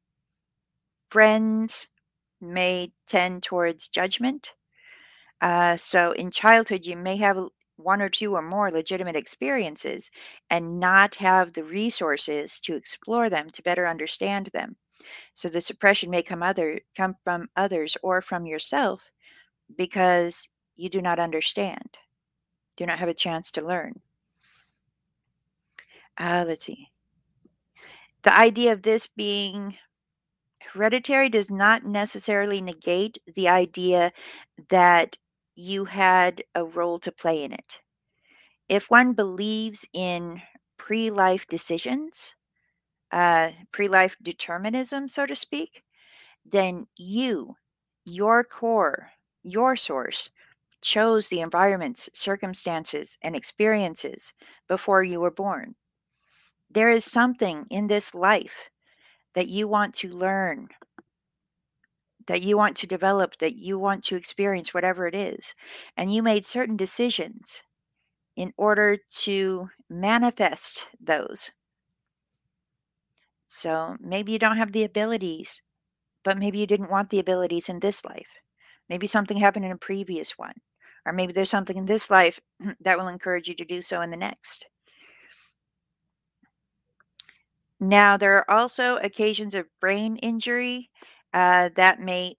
[1.10, 1.88] friends
[2.42, 4.54] may tend towards judgment.
[5.42, 7.38] Uh, so in childhood, you may have
[7.78, 10.10] one or two or more legitimate experiences
[10.50, 14.76] and not have the resources to explore them to better understand them.
[15.34, 19.02] So the suppression may come other come from others or from yourself
[19.78, 21.98] because you do not understand,
[22.78, 24.00] do not have a chance to learn.
[26.18, 26.88] Uh, let's see.
[28.24, 29.78] The idea of this being
[30.62, 34.12] hereditary does not necessarily negate the idea
[34.70, 35.16] that
[35.56, 37.82] you had a role to play in it.
[38.70, 40.42] If one believes in
[40.78, 42.36] pre life decisions,
[43.12, 45.84] uh, pre life determinism, so to speak,
[46.46, 47.56] then you,
[48.06, 49.12] your core,
[49.44, 50.30] your source,
[50.82, 54.34] chose the environments, circumstances, and experiences
[54.68, 55.76] before you were born.
[56.70, 58.70] There is something in this life
[59.34, 60.70] that you want to learn,
[62.28, 65.54] that you want to develop, that you want to experience, whatever it is.
[65.98, 67.62] And you made certain decisions
[68.36, 71.52] in order to manifest those.
[73.48, 75.62] So maybe you don't have the abilities,
[76.24, 78.28] but maybe you didn't want the abilities in this life.
[78.90, 80.56] Maybe something happened in a previous one.
[81.06, 82.40] Or maybe there's something in this life
[82.82, 84.66] that will encourage you to do so in the next.
[87.80, 90.90] Now, there are also occasions of brain injury
[91.36, 92.34] uh, that may,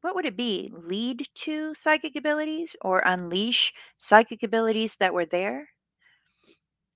[0.00, 5.68] what would it be, lead to psychic abilities or unleash psychic abilities that were there?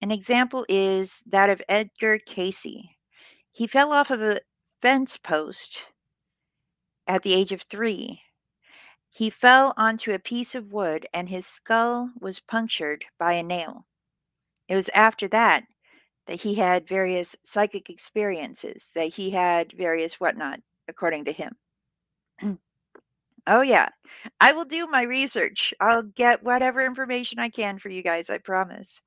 [0.01, 2.65] An example is that of Edgar Cayce
[3.53, 4.41] He fell off of a
[4.81, 5.87] fence post
[7.07, 8.23] at the age of three.
[9.11, 13.87] He fell onto a piece of wood and his skull was punctured by a nail.
[14.69, 15.65] It was after that
[16.27, 21.57] that he had various psychic experiences, that he had various whatnot according to him.
[23.47, 23.89] oh, yeah.
[24.41, 25.73] I will do my research.
[25.81, 29.01] I'll get whatever information I can for you guys, I promise.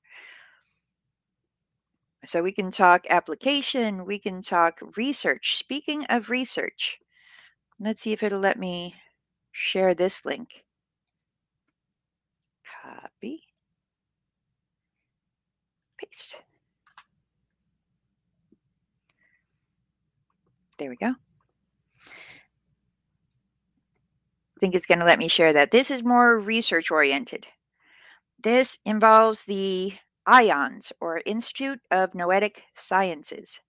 [2.26, 5.58] So we can talk application, we can talk research.
[5.58, 6.98] Speaking of research,
[7.80, 8.96] let's see if it'll let me
[9.52, 10.64] share this link.
[12.82, 13.44] Copy.
[15.98, 16.36] Paste.
[20.78, 21.14] There we go.
[24.64, 25.72] Think it's going to let me share that.
[25.72, 27.46] This is more research oriented.
[28.42, 29.92] This involves the
[30.26, 33.60] IONS or Institute of Noetic Sciences.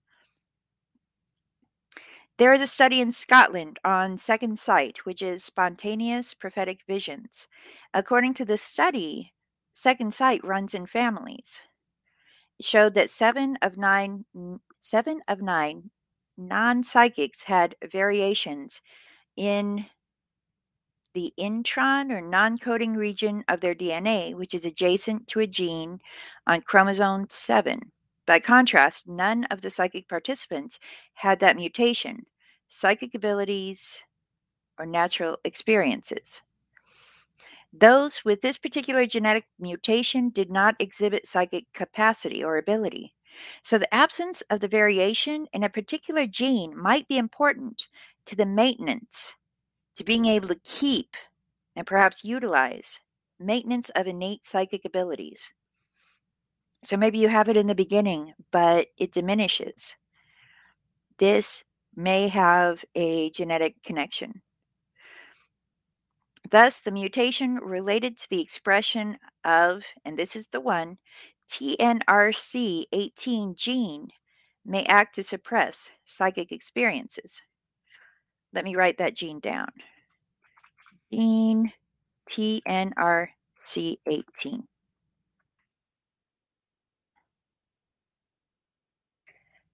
[2.37, 7.49] There is a study in Scotland on second sight, which is spontaneous prophetic visions.
[7.93, 9.33] According to the study,
[9.73, 11.59] second sight runs in families.
[12.57, 14.23] It showed that seven of nine,
[14.79, 15.91] seven of nine
[16.37, 18.81] non-psychics had variations
[19.35, 19.85] in
[21.15, 25.97] the intron or non coding region of their DNA, which is adjacent to a gene
[26.45, 27.89] on chromosome 7.
[28.25, 30.77] By contrast, none of the psychic participants
[31.13, 32.25] had that mutation,
[32.67, 34.03] psychic abilities,
[34.77, 36.41] or natural experiences.
[37.71, 43.15] Those with this particular genetic mutation did not exhibit psychic capacity or ability.
[43.63, 47.87] So, the absence of the variation in a particular gene might be important
[48.25, 49.33] to the maintenance,
[49.95, 51.15] to being able to keep
[51.75, 52.99] and perhaps utilize
[53.39, 55.51] maintenance of innate psychic abilities.
[56.83, 59.95] So, maybe you have it in the beginning, but it diminishes.
[61.17, 61.63] This
[61.95, 64.41] may have a genetic connection.
[66.51, 70.97] Thus, the mutation related to the expression of, and this is the one,
[71.49, 74.09] TNRC18 gene
[74.63, 77.41] may act to suppress psychic experiences.
[78.55, 79.69] Let me write that gene down.
[81.11, 81.73] Gene
[82.29, 84.67] TNRC18.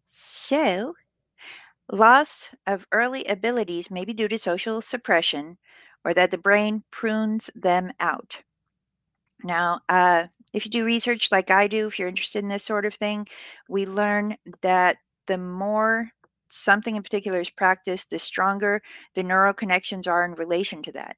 [0.08, 0.96] So,
[1.92, 5.60] loss of early abilities may be due to social suppression
[6.04, 8.42] or that the brain prunes them out.
[9.44, 12.86] Now, uh, if you do research like I do, if you're interested in this sort
[12.86, 13.28] of thing,
[13.70, 16.12] we learn that the more
[16.52, 18.82] something in particular is practiced, the stronger
[19.16, 21.18] the neural connections are in relation to that.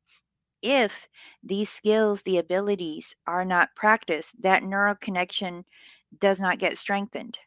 [0.61, 1.07] If
[1.43, 5.65] these skills, the abilities are not practiced, that neural connection
[6.19, 7.37] does not get strengthened.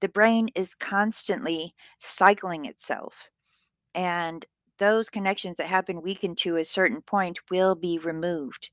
[0.00, 3.28] The brain is constantly cycling itself.
[3.94, 4.46] And
[4.78, 8.70] those connections that have been weakened to a certain point will be removed,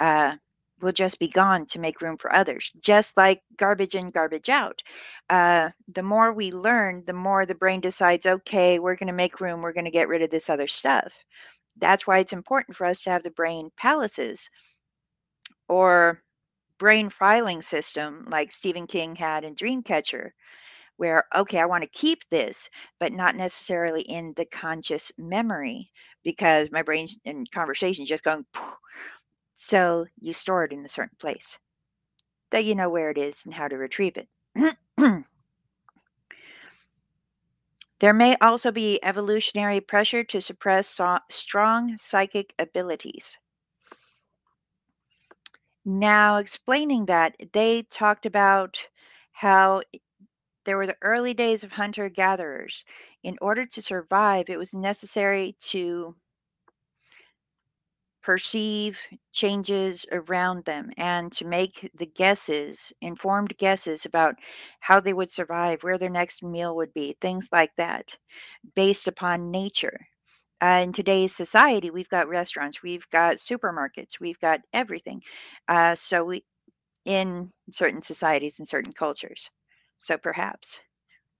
[0.00, 0.36] uh,
[0.80, 4.82] will just be gone to make room for others, just like garbage in, garbage out.
[5.30, 9.40] Uh, the more we learn, the more the brain decides, okay, we're going to make
[9.40, 11.12] room, we're going to get rid of this other stuff.
[11.78, 14.50] That's why it's important for us to have the brain palaces
[15.68, 16.22] or
[16.78, 20.30] brain filing system like Stephen King had in Dreamcatcher,
[20.98, 22.68] where, okay, I want to keep this,
[23.00, 25.90] but not necessarily in the conscious memory
[26.22, 28.44] because my brain's in conversation just going.
[29.56, 31.58] So you store it in a certain place
[32.50, 34.28] that you know where it is and how to retrieve it.
[37.98, 43.36] there may also be evolutionary pressure to suppress so- strong psychic abilities.
[45.84, 48.88] Now, explaining that, they talked about
[49.32, 49.82] how
[50.64, 52.84] there were the early days of hunter gatherers.
[53.22, 56.16] In order to survive, it was necessary to
[58.26, 59.00] perceive
[59.32, 64.36] changes around them and to make the guesses, informed guesses about
[64.80, 68.16] how they would survive, where their next meal would be, things like that,
[68.76, 69.98] based upon nature.
[70.62, 75.22] Uh, in today's society, we've got restaurants, we've got supermarkets, we've got everything.
[75.68, 76.44] Uh, so we,
[77.06, 79.50] in certain societies and certain cultures.
[79.98, 80.80] So perhaps.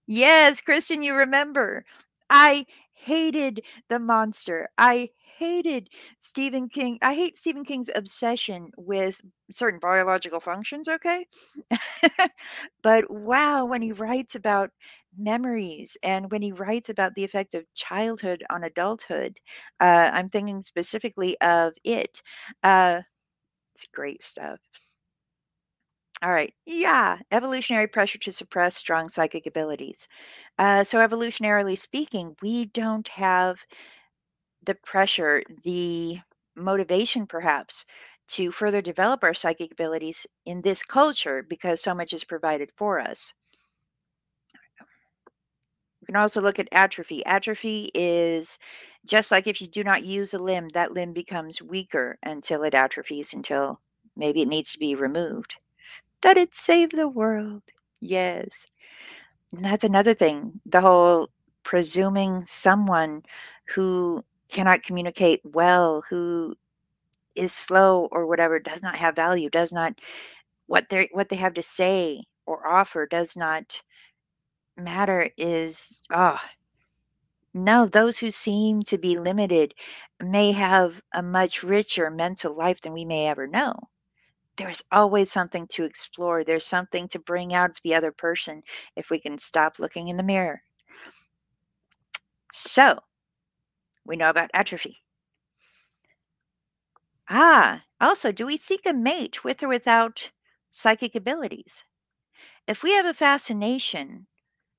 [0.07, 1.85] Yes, Christian, you remember.
[2.29, 4.69] I hated the monster.
[4.77, 6.99] I hated Stephen King.
[7.01, 9.21] I hate Stephen King's obsession with
[9.51, 11.25] certain biological functions, okay?
[12.83, 14.71] but wow, when he writes about
[15.17, 19.37] memories and when he writes about the effect of childhood on adulthood,
[19.79, 22.21] uh, I'm thinking specifically of it.
[22.63, 23.01] Uh,
[23.75, 24.59] it's great stuff.
[26.21, 26.53] All right.
[26.65, 27.17] Yeah.
[27.31, 30.07] Evolutionary pressure to suppress strong psychic abilities.
[30.59, 33.63] Uh, so, evolutionarily speaking, we don't have
[34.67, 36.19] the pressure, the
[36.55, 37.85] motivation perhaps
[38.29, 42.99] to further develop our psychic abilities in this culture because so much is provided for
[42.99, 43.33] us.
[46.01, 47.25] We can also look at atrophy.
[47.25, 48.59] Atrophy is
[49.05, 52.73] just like if you do not use a limb, that limb becomes weaker until it
[52.75, 53.81] atrophies, until
[54.15, 55.57] maybe it needs to be removed.
[56.21, 57.63] That it save the world.
[58.01, 58.67] Yes.
[59.53, 60.61] And that's another thing.
[60.65, 61.29] The whole
[61.63, 63.23] presuming someone
[63.67, 66.55] who cannot communicate well, who
[67.35, 69.99] is slow or whatever, does not have value, does not
[70.67, 73.81] what they what they have to say or offer does not
[74.77, 76.39] matter is oh
[77.53, 79.73] no those who seem to be limited
[80.21, 83.73] may have a much richer mental life than we may ever know
[84.57, 86.43] there's always something to explore.
[86.43, 88.63] There's something to bring out of the other person
[88.95, 90.61] if we can stop looking in the mirror.
[92.51, 92.99] So,
[94.07, 95.03] we know about atrophy.
[97.29, 100.29] Ah, also, do we seek a mate with or without
[100.67, 101.85] psychic abilities?
[102.67, 104.27] If we have a fascination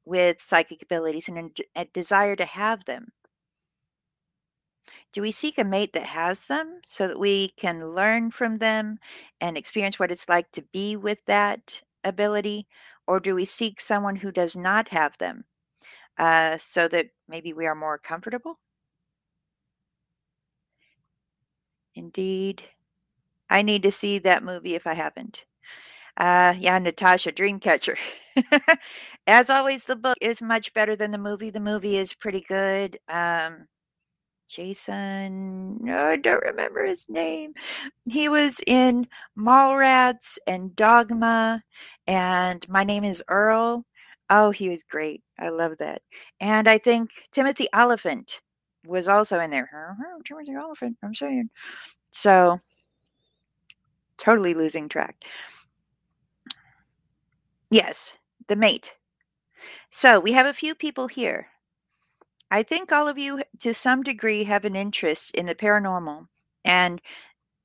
[0.05, 3.12] with psychic abilities and a desire to have them,
[5.12, 8.99] Do we seek a mate that has them so that we can learn from them
[9.39, 12.66] and experience what it's like to be with that ability?
[13.07, 15.45] Or do we seek someone who does not have them
[16.18, 18.61] uh, so that maybe we are more comfortable?
[21.99, 22.62] Indeed.
[23.51, 25.44] I need to see that movie if I haven't.
[26.16, 27.99] Uh, yeah, Natasha, Dreamcatcher.
[29.26, 31.51] As always, the book is much better than the movie.
[31.51, 32.99] The movie is pretty good.
[33.09, 33.68] Um,
[34.49, 37.55] Jason, no, I don't remember his name.
[38.07, 41.62] He was in Mallrats and Dogma
[42.07, 43.84] and My Name is Earl.
[44.30, 45.22] Oh, he was great.
[45.38, 46.03] I love that.
[46.40, 48.40] And I think Timothy Olyphant
[48.89, 49.68] was also in there.
[50.24, 51.51] Timothy Olyphant, I'm saying.
[52.11, 52.59] So,
[54.16, 55.16] totally losing track.
[57.70, 58.14] Yes,
[58.49, 58.95] the mate.
[59.91, 61.47] So, we have a few people here.
[62.51, 66.26] I think all of you, to some degree, have an interest in the paranormal
[66.64, 67.01] and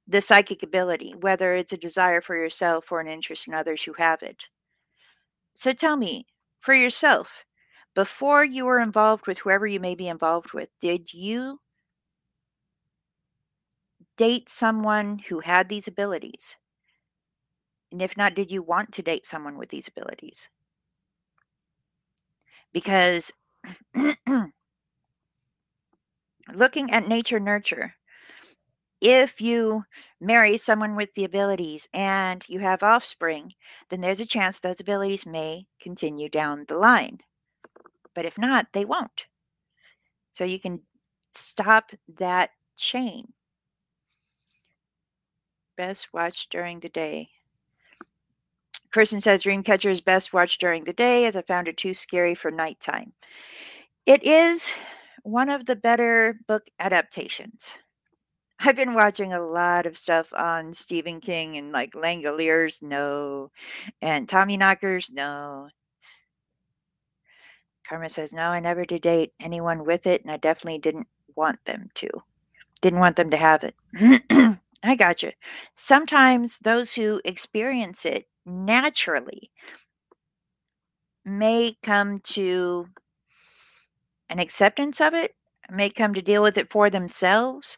[0.08, 3.94] the psychic ability, whether it's a desire for yourself or an interest in others who
[3.94, 4.44] have it.
[5.54, 6.28] So tell me,
[6.60, 7.46] for yourself,
[7.96, 11.60] before you were involved with whoever you may be involved with, did you
[14.18, 16.58] date someone who had these abilities?
[17.92, 20.50] And if not, did you want to date someone with these abilities?
[22.74, 23.32] Because
[26.54, 27.94] looking at nature nurture,
[29.02, 29.84] if you
[30.20, 33.54] marry someone with the abilities and you have offspring,
[33.90, 37.20] then there's a chance those abilities may continue down the line.
[38.14, 39.28] But if not, they won't.
[40.32, 40.82] So you can
[41.34, 43.32] stop that chain.
[45.78, 47.30] Best watch during the day.
[48.92, 52.36] Person says Dreamcatcher is best watched during the day as I found it too scary
[52.36, 53.12] for nighttime.
[54.06, 54.72] It is
[55.24, 57.78] one of the better book adaptations.
[58.60, 63.52] I've been watching a lot of stuff on Stephen King and like Langoliers, no.
[64.02, 65.70] And Tommyknockers, no.
[67.88, 71.64] Karma says, no, I never did date anyone with it, and I definitely didn't want
[71.66, 72.10] them to.
[72.82, 73.76] Didn't want them to have it.
[74.84, 75.32] I got you.
[75.76, 79.52] Sometimes those who experience it naturally
[81.26, 82.88] may come to
[84.30, 85.36] an acceptance of it,
[85.70, 87.78] may come to deal with it for themselves,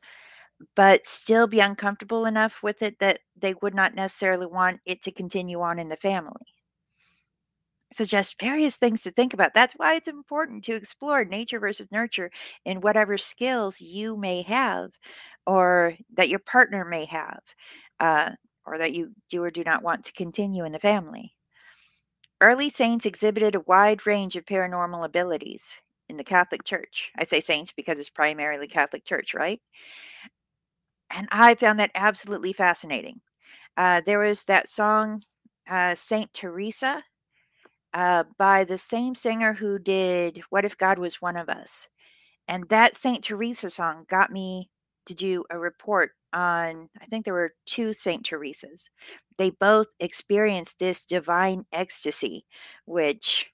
[0.75, 5.11] but still be uncomfortable enough with it that they would not necessarily want it to
[5.11, 6.54] continue on in the family.
[8.03, 9.53] Just various things to think about.
[9.53, 12.31] That's why it's important to explore nature versus nurture
[12.65, 14.91] in whatever skills you may have
[15.45, 17.39] or that your partner may have,
[17.99, 18.31] uh,
[18.65, 21.33] or that you do or do not want to continue in the family.
[22.39, 25.75] Early saints exhibited a wide range of paranormal abilities
[26.07, 27.11] in the Catholic Church.
[27.17, 29.61] I say saints because it's primarily Catholic Church, right?
[31.09, 33.19] And I found that absolutely fascinating.
[33.77, 35.23] Uh, there was that song,
[35.67, 37.03] uh, Saint Teresa,
[37.95, 41.87] uh, by the same singer who did What If God Was One of Us.
[42.49, 44.69] And that Saint Teresa song got me
[45.05, 48.89] to do a report on, I think there were two Saint Teresas.
[49.37, 52.45] They both experienced this divine ecstasy,
[52.83, 53.49] which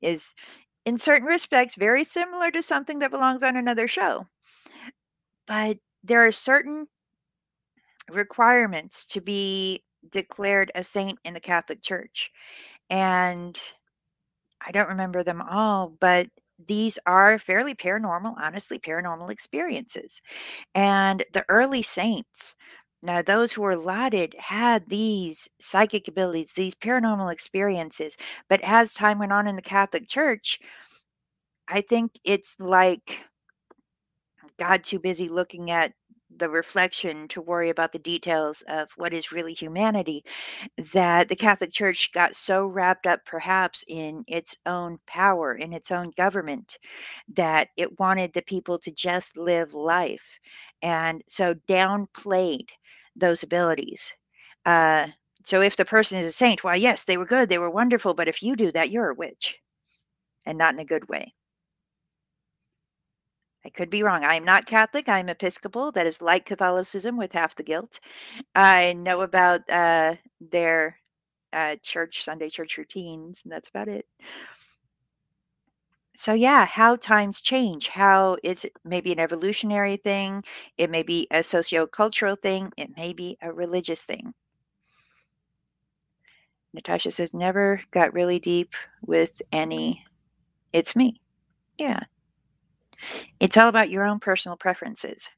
[0.00, 0.34] is
[0.86, 4.24] in certain respects very similar to something that belongs on another show.
[5.48, 6.86] But there are certain
[8.08, 12.30] requirements to be declared a saint in the Catholic Church.
[12.88, 13.60] And
[14.66, 16.28] I don't remember them all, but
[16.66, 20.20] these are fairly paranormal, honestly, paranormal experiences.
[20.74, 22.56] And the early saints,
[23.02, 28.16] now those who were lauded had these psychic abilities, these paranormal experiences.
[28.48, 30.60] But as time went on in the Catholic Church,
[31.68, 33.24] I think it's like
[34.58, 35.92] God too busy looking at
[36.40, 40.24] the reflection to worry about the details of what is really humanity
[40.92, 45.92] that the Catholic Church got so wrapped up perhaps in its own power, in its
[45.92, 46.78] own government,
[47.34, 50.38] that it wanted the people to just live life.
[50.82, 52.70] And so downplayed
[53.16, 54.12] those abilities.
[54.66, 55.08] Uh,
[55.44, 58.14] so if the person is a saint, well, yes, they were good, they were wonderful,
[58.14, 59.58] but if you do that, you're a witch
[60.46, 61.34] and not in a good way.
[63.64, 64.24] I could be wrong.
[64.24, 65.08] I am not Catholic.
[65.08, 65.92] I'm Episcopal.
[65.92, 68.00] That is like Catholicism with half the guilt.
[68.54, 70.98] I know about uh, their
[71.52, 74.06] uh, church, Sunday church routines, and that's about it.
[76.16, 80.42] So, yeah, how times change, how it's maybe an evolutionary thing,
[80.76, 84.34] it may be a sociocultural thing, it may be a religious thing.
[86.72, 90.04] Natasha says, never got really deep with any.
[90.72, 91.20] It's me.
[91.78, 92.00] Yeah.
[93.40, 95.28] It's all about your own personal preferences.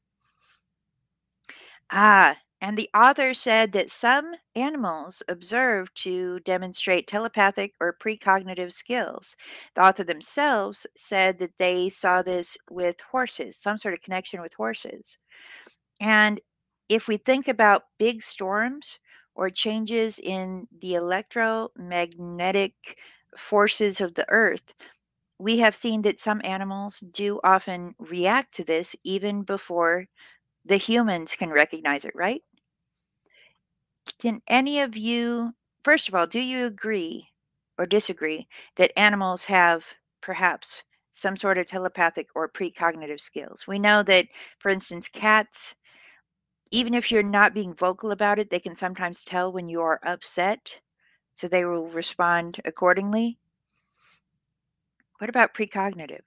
[1.91, 9.35] Ah, and the author said that some animals observed to demonstrate telepathic or precognitive skills.
[9.75, 14.53] The author themselves said that they saw this with horses, some sort of connection with
[14.53, 15.17] horses.
[15.99, 16.39] And
[16.89, 18.99] if we think about big storms
[19.35, 22.97] or changes in the electromagnetic
[23.37, 24.73] forces of the earth,
[25.39, 30.07] we have seen that some animals do often react to this even before
[30.65, 32.43] the humans can recognize it, right?
[34.17, 35.53] Can any of you,
[35.83, 37.29] first of all, do you agree
[37.77, 39.85] or disagree that animals have
[40.19, 40.81] perhaps
[41.11, 43.67] some sort of telepathic or precognitive skills?
[43.67, 45.75] We know that, for instance, cats,
[46.71, 49.99] even if you're not being vocal about it, they can sometimes tell when you are
[50.03, 50.81] upset,
[51.33, 53.39] so they will respond accordingly.
[55.19, 56.23] What about precognitive?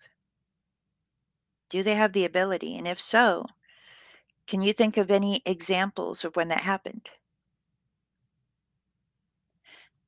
[1.71, 2.77] Do they have the ability?
[2.77, 3.47] And if so,
[4.47, 7.11] can you think of any examples of when that happened?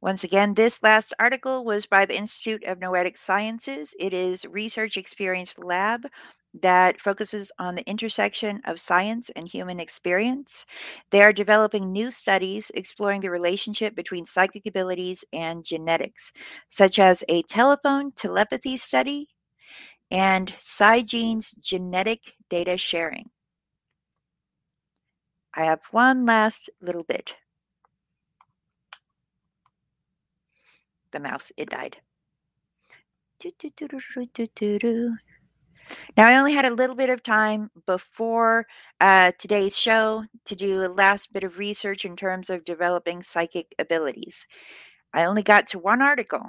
[0.01, 3.95] Once again, this last article was by the Institute of Noetic Sciences.
[3.99, 6.07] It is research experience lab
[6.55, 10.67] that focuses on the intersection of science and human experience.
[11.11, 16.33] They are developing new studies exploring the relationship between psychic abilities and genetics,
[16.69, 19.29] such as a telephone telepathy study
[20.11, 23.31] and SciGene's genetic data sharing.
[25.55, 27.35] I have one last little bit.
[31.11, 31.97] The mouse, it died.
[36.17, 38.67] Now, I only had a little bit of time before
[39.01, 43.75] uh, today's show to do a last bit of research in terms of developing psychic
[43.79, 44.47] abilities.
[45.13, 46.43] I only got to one article,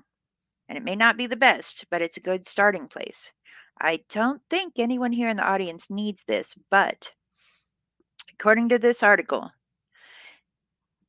[0.67, 3.31] and it may not be the best, but it's a good starting place.
[3.81, 7.11] I don't think anyone here in the audience needs this, but
[8.33, 9.49] according to this article,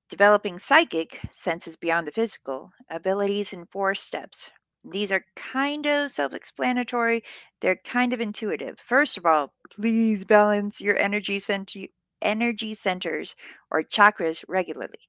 [0.09, 4.51] developing psychic senses beyond the physical abilities in four steps.
[4.85, 7.25] These are kind of self explanatory,
[7.61, 8.79] they're kind of intuitive.
[8.79, 11.75] First of all, please balance your energy, cent-
[12.21, 13.37] energy centers
[13.71, 15.09] or chakras regularly.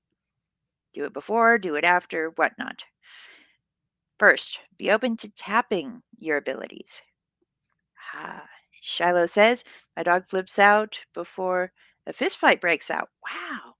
[0.93, 2.86] Do it before, do it after, whatnot.
[4.19, 7.01] First, be open to tapping your abilities.
[8.13, 8.47] Ah,
[8.82, 9.63] Shiloh says,
[9.97, 11.72] a dog flips out before
[12.05, 13.09] a fist fight breaks out.
[13.24, 13.76] Wow.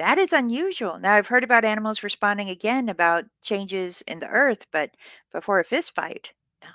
[0.00, 0.98] That is unusual.
[0.98, 4.96] Now, I've heard about animals responding again about changes in the earth, but
[5.30, 6.32] before a fist fight.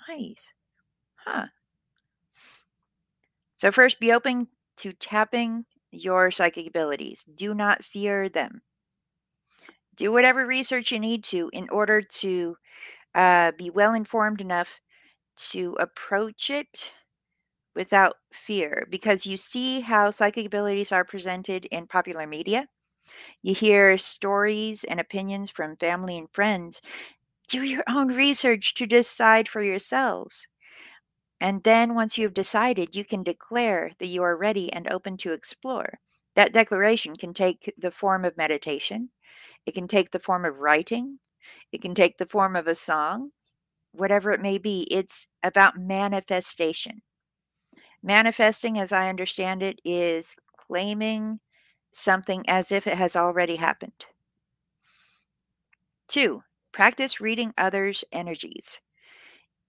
[0.08, 0.54] Nice.
[1.16, 1.48] Huh.
[3.58, 4.48] So, first, be open
[4.78, 7.26] to tapping your psychic abilities.
[7.26, 8.62] Do not fear them.
[9.96, 12.58] Do whatever research you need to in order to
[13.16, 14.82] uh, be well informed enough
[15.52, 16.94] to approach it
[17.76, 22.70] without fear because you see how psychic abilities are presented in popular media
[23.42, 26.82] you hear stories and opinions from family and friends.
[27.48, 30.48] Do your own research to decide for yourselves.
[31.42, 35.34] And then, once you've decided, you can declare that you are ready and open to
[35.34, 36.00] explore.
[36.36, 39.10] That declaration can take the form of meditation,
[39.66, 41.20] it can take the form of writing,
[41.72, 43.32] it can take the form of a song,
[43.92, 44.88] whatever it may be.
[44.92, 47.02] It's about manifestation.
[48.04, 51.40] Manifesting, as I understand it, is claiming
[51.96, 54.06] something as if it has already happened.
[56.08, 58.82] Two, practice reading others' energies.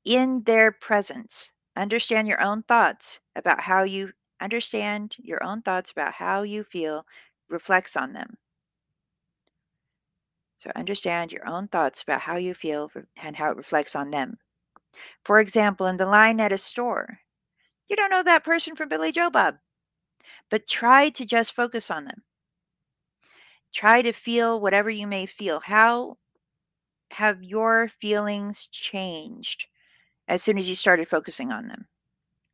[0.04, 6.12] In their presence, understand your own thoughts about how you understand your own thoughts about
[6.12, 7.06] how you feel
[7.48, 8.36] reflects on them.
[10.56, 12.90] So understand your own thoughts about how you feel
[13.22, 14.38] and how it reflects on them.
[15.24, 17.20] For example, in the line at a store,
[17.88, 19.58] you don't know that person from Billy Joe Bob
[20.50, 22.22] but try to just focus on them.
[23.74, 25.60] Try to feel whatever you may feel.
[25.60, 26.16] How
[27.10, 29.66] have your feelings changed
[30.28, 31.86] as soon as you started focusing on them?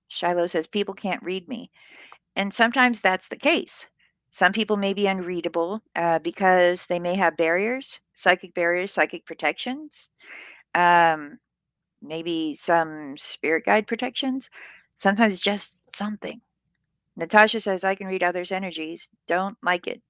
[0.09, 1.71] Shiloh says, People can't read me.
[2.37, 3.87] And sometimes that's the case.
[4.31, 10.09] Some people may be unreadable uh, because they may have barriers, psychic barriers, psychic protections,
[10.75, 11.39] um,
[12.01, 14.49] maybe some spirit guide protections.
[14.95, 16.41] Sometimes just something.
[17.17, 19.09] Natasha says, I can read others' energies.
[19.27, 20.01] Don't like it.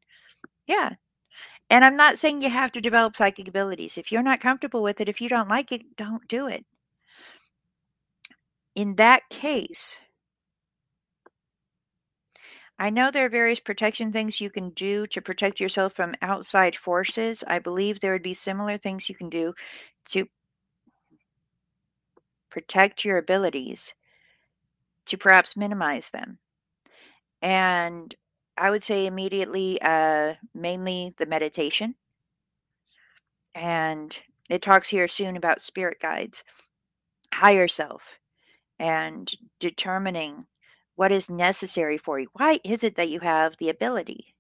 [0.67, 0.91] Yeah.
[1.71, 3.99] And I'm not saying you have to develop psychic abilities.
[3.99, 6.65] If you're not comfortable with it, if you don't like it, don't do it.
[8.75, 9.99] In that case,
[12.79, 16.75] I know there are various protection things you can do to protect yourself from outside
[16.75, 17.45] forces.
[17.47, 19.55] I believe there would be similar things you can do
[20.07, 20.27] to
[22.51, 23.95] protect your abilities,
[25.07, 26.39] to perhaps minimize them.
[27.43, 28.15] And
[28.57, 31.95] I would say immediately, uh, mainly the meditation.
[33.55, 34.17] And
[34.51, 36.45] it talks here soon about spirit guides,
[37.35, 38.19] higher self,
[38.79, 40.47] and determining
[40.97, 42.29] what is necessary for you.
[42.35, 44.35] Why is it that you have the ability?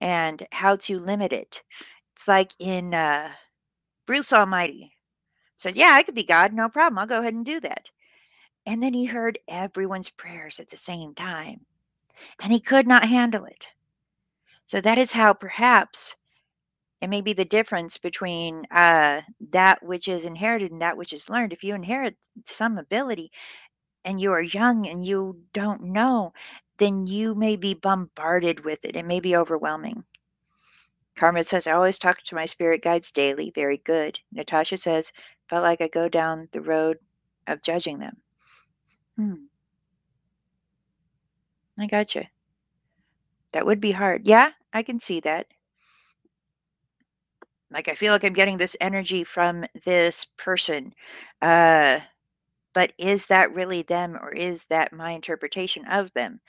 [0.00, 1.62] And how to limit it.
[2.16, 3.30] It's like in uh,
[4.06, 4.92] Bruce Almighty
[5.58, 6.98] said, Yeah, I could be God, no problem.
[6.98, 7.90] I'll go ahead and do that.
[8.66, 11.66] And then he heard everyone's prayers at the same time,
[12.42, 13.66] and he could not handle it.
[14.66, 16.16] So that is how perhaps
[17.00, 21.30] it may be the difference between uh, that which is inherited and that which is
[21.30, 21.52] learned.
[21.52, 22.16] If you inherit
[22.46, 23.30] some ability
[24.04, 26.32] and you are young and you don't know,
[26.78, 28.96] then you may be bombarded with it.
[28.96, 30.04] It may be overwhelming.
[31.16, 33.50] Carmen says, I always talk to my spirit guides daily.
[33.54, 34.18] Very good.
[34.32, 35.12] Natasha says,
[35.48, 36.98] felt like I go down the road
[37.46, 38.16] of judging them.
[39.16, 39.34] Hmm.
[41.78, 42.28] I gotcha.
[43.52, 44.26] That would be hard.
[44.26, 45.46] Yeah, I can see that.
[47.70, 50.94] Like I feel like I'm getting this energy from this person.
[51.42, 52.00] Uh
[52.74, 56.40] but is that really them or is that my interpretation of them?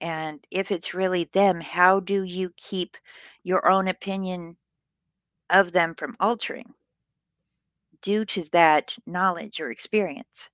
[0.00, 2.96] And if it's really them, how do you keep
[3.44, 4.56] your own opinion
[5.50, 6.74] of them from altering
[8.02, 10.50] due to that knowledge or experience?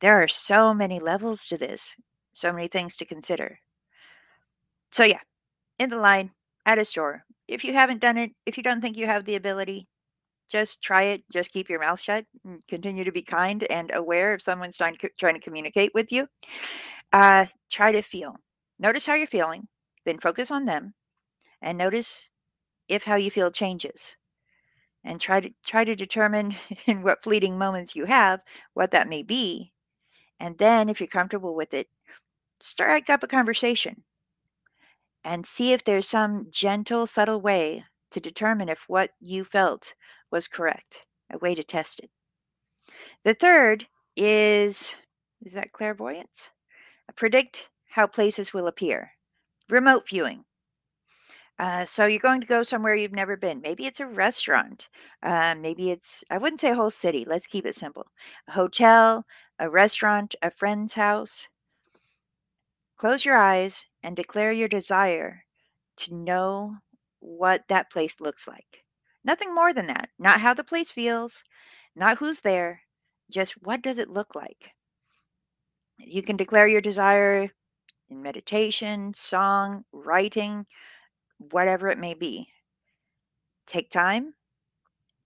[0.00, 1.96] There are so many levels to this,
[2.34, 3.58] so many things to consider.
[4.92, 5.20] So, yeah,
[5.78, 6.30] in the line
[6.66, 9.36] at a store, if you haven't done it, if you don't think you have the
[9.36, 9.88] ability,
[10.50, 11.24] just try it.
[11.32, 14.96] Just keep your mouth shut and continue to be kind and aware if someone's trying
[14.96, 16.28] to, trying to communicate with you.
[17.12, 18.36] Uh, try to feel.
[18.78, 19.66] Notice how you're feeling,
[20.04, 20.94] then focus on them
[21.62, 22.28] and notice
[22.88, 24.16] if how you feel changes.
[25.04, 26.56] And try to try to determine
[26.86, 28.40] in what fleeting moments you have
[28.74, 29.72] what that may be.
[30.40, 31.88] And then if you're comfortable with it,
[32.64, 34.02] strike up a conversation
[35.24, 39.94] and see if there's some gentle, subtle way to determine if what you felt
[40.30, 42.10] was correct, a way to test it.
[43.22, 43.86] The third
[44.16, 44.96] is
[45.44, 46.50] is that clairvoyance?
[47.16, 49.12] Predict how places will appear.
[49.68, 50.44] Remote viewing.
[51.58, 53.60] Uh, so you're going to go somewhere you've never been.
[53.60, 54.88] Maybe it's a restaurant.
[55.22, 57.24] Uh, maybe it's, I wouldn't say a whole city.
[57.26, 58.06] Let's keep it simple.
[58.48, 59.24] A hotel,
[59.58, 61.46] a restaurant, a friend's house.
[62.96, 65.44] Close your eyes and declare your desire
[65.96, 66.76] to know
[67.20, 68.84] what that place looks like.
[69.24, 70.10] Nothing more than that.
[70.18, 71.42] Not how the place feels,
[71.96, 72.82] not who's there,
[73.30, 74.70] just what does it look like?
[75.98, 77.50] You can declare your desire
[78.08, 80.66] in meditation, song, writing,
[81.38, 82.48] whatever it may be.
[83.66, 84.34] Take time,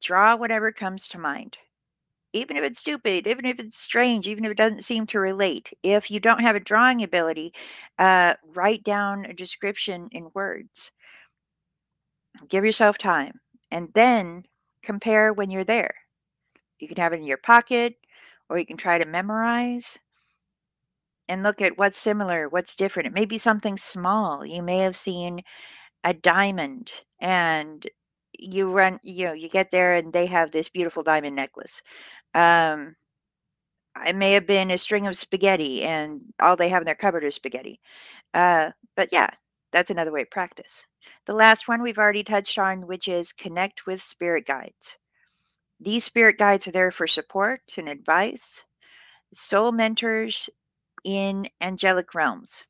[0.00, 1.58] draw whatever comes to mind.
[2.32, 5.72] Even if it's stupid, even if it's strange, even if it doesn't seem to relate.
[5.82, 7.52] If you don't have a drawing ability,
[7.98, 10.90] uh, write down a description in words.
[12.48, 14.42] Give yourself time and then
[14.82, 15.94] compare when you're there.
[16.78, 17.94] You can have it in your pocket
[18.48, 19.98] or you can try to memorize
[21.28, 23.06] and look at what's similar, what's different.
[23.06, 24.44] It may be something small.
[24.44, 25.42] You may have seen
[26.04, 27.86] a diamond and
[28.38, 31.82] you run, you know, you get there and they have this beautiful diamond necklace.
[32.34, 32.96] Um,
[34.06, 37.24] it may have been a string of spaghetti and all they have in their cupboard
[37.24, 37.80] is spaghetti.
[38.34, 39.30] Uh, but yeah,
[39.72, 40.84] that's another way to practice.
[41.26, 44.98] The last one we've already touched on, which is connect with spirit guides.
[45.80, 48.64] These spirit guides are there for support and advice,
[49.34, 50.48] soul mentors
[51.04, 52.64] in angelic realms.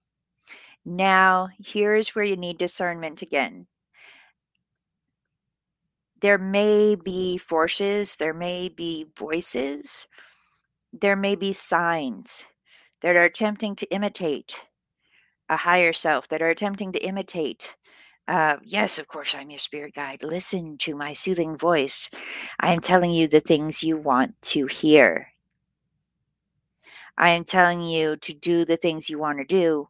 [0.84, 3.66] Now, here's where you need discernment again.
[6.20, 10.06] There may be forces, there may be voices,
[10.92, 12.44] there may be signs
[13.00, 14.64] that are attempting to imitate
[15.48, 17.76] a higher self, that are attempting to imitate.
[18.26, 20.22] Uh, yes, of course, I'm your spirit guide.
[20.22, 22.10] Listen to my soothing voice.
[22.60, 25.28] I am telling you the things you want to hear.
[27.16, 29.88] I am telling you to do the things you want to do.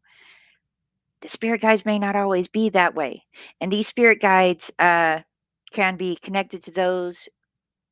[1.20, 3.24] The spirit guides may not always be that way.
[3.60, 5.20] And these spirit guides uh,
[5.72, 7.28] can be connected to those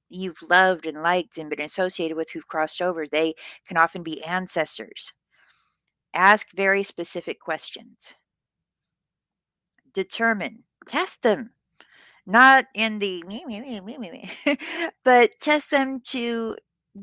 [0.09, 3.07] you've loved and liked and been associated with who've crossed over.
[3.07, 3.35] They
[3.67, 5.13] can often be ancestors.
[6.15, 8.15] Ask very specific questions.
[9.93, 11.51] Determine, test them,
[12.27, 14.31] not in the me, me, me,
[15.05, 16.57] but test them to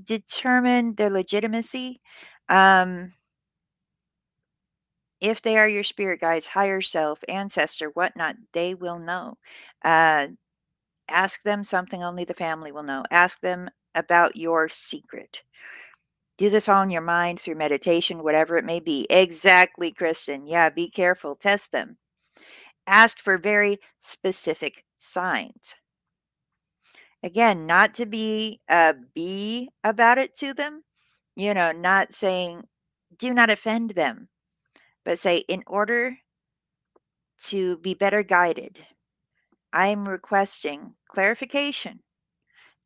[0.04, 2.02] determine their legitimacy.
[2.50, 3.14] Um,
[5.20, 9.38] if they are your spirit guides, higher self, ancestor, whatnot, they will know.
[9.84, 10.28] Uh,
[11.10, 13.04] ask them something only the family will know.
[13.12, 15.44] Ask them about your secret.
[16.38, 19.08] Do this all in your mind through meditation, whatever it may be.
[19.10, 20.48] Exactly, Kristen.
[20.48, 21.36] Yeah, be careful.
[21.36, 21.98] Test them.
[22.88, 25.76] Ask for very specific signs.
[27.24, 30.84] Again, not to be uh, a bee about it to them,
[31.36, 32.64] you know, not saying,
[33.18, 34.28] do not offend them,
[35.06, 36.18] but say, in order
[37.46, 38.86] to be better guided,
[39.74, 42.00] I am requesting clarification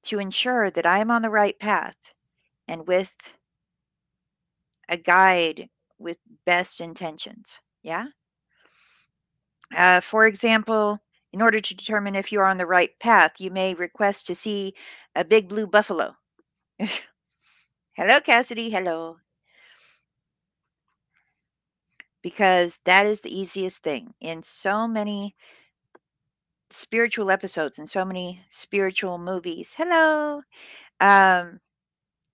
[0.03, 1.97] to ensure that I am on the right path
[2.67, 3.15] and with
[4.89, 5.69] a guide
[5.99, 7.59] with best intentions.
[7.83, 8.05] Yeah.
[9.75, 10.97] Uh, for example,
[11.33, 14.35] in order to determine if you are on the right path, you may request to
[14.35, 14.73] see
[15.13, 16.15] a big blue buffalo.
[17.97, 18.69] Hello, Cassidy.
[18.69, 19.17] Hello.
[22.21, 24.13] Because that is the easiest thing.
[24.21, 25.35] In so many
[26.69, 30.41] spiritual episodes and so many spiritual movies, hello,
[30.99, 31.59] um,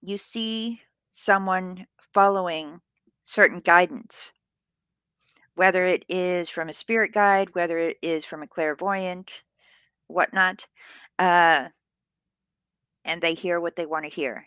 [0.01, 0.81] you see
[1.11, 2.81] someone following
[3.23, 4.31] certain guidance,
[5.55, 9.43] whether it is from a spirit guide, whether it is from a clairvoyant,
[10.07, 10.65] whatnot,
[11.19, 11.67] uh,
[13.05, 14.45] and they hear what they want to hear.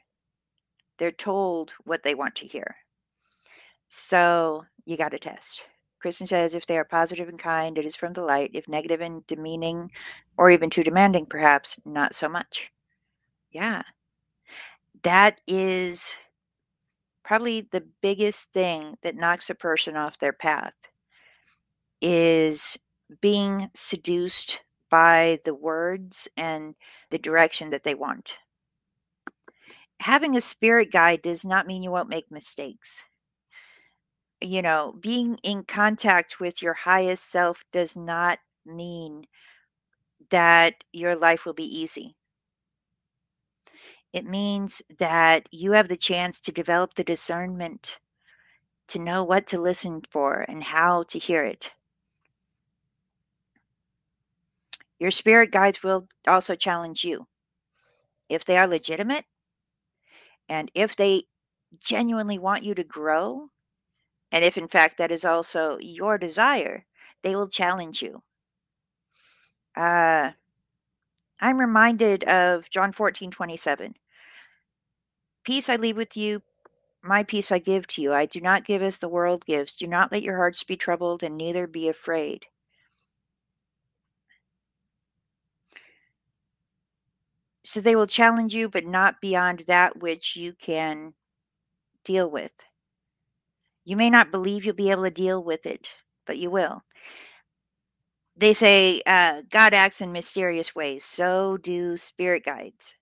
[0.99, 2.76] They're told what they want to hear.
[3.89, 5.64] So you got to test.
[6.01, 8.51] Kristen says if they are positive and kind, it is from the light.
[8.55, 9.90] If negative and demeaning,
[10.36, 12.70] or even too demanding, perhaps not so much.
[13.51, 13.82] Yeah.
[15.03, 16.14] That is
[17.24, 20.74] probably the biggest thing that knocks a person off their path
[22.01, 22.78] is
[23.20, 26.74] being seduced by the words and
[27.11, 28.38] the direction that they want.
[30.01, 33.05] Having a spirit guide does not mean you won't make mistakes.
[34.47, 39.26] You know, being in contact with your highest self does not mean
[40.30, 42.14] that your life will be easy.
[44.12, 47.99] It means that you have the chance to develop the discernment
[48.86, 51.72] to know what to listen for and how to hear it.
[55.01, 57.26] Your spirit guides will also challenge you.
[58.28, 59.24] If they are legitimate
[60.49, 61.24] and if they
[61.80, 63.51] genuinely want you to grow,
[64.33, 66.85] and if in fact that is also your desire,
[67.22, 68.22] they will challenge you.
[69.77, 70.33] Uh,
[71.41, 73.95] I'm reminded of John 14, 27.
[75.45, 76.43] Peace I leave with you,
[77.03, 78.12] my peace I give to you.
[78.12, 79.77] I do not give as the world gives.
[79.77, 82.47] Do not let your hearts be troubled, and neither be afraid.
[87.64, 91.14] So they will challenge you, but not beyond that which you can
[92.05, 92.53] deal with.
[93.87, 95.89] You may not believe you'll be able to deal with it,
[96.26, 96.84] but you will.
[98.37, 101.05] They say uh, God acts in mysterious ways.
[101.05, 102.95] So do spirit guides.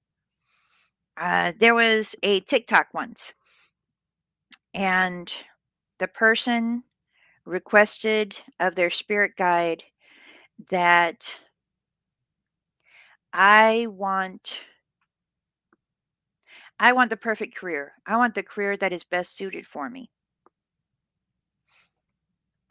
[1.16, 3.34] Uh, there was a TikTok once,
[4.74, 5.32] and
[5.98, 6.84] the person
[7.46, 9.84] requested of their spirit guide
[10.70, 11.38] that
[13.32, 14.64] I want
[16.80, 17.92] I want the perfect career.
[18.06, 20.10] I want the career that is best suited for me.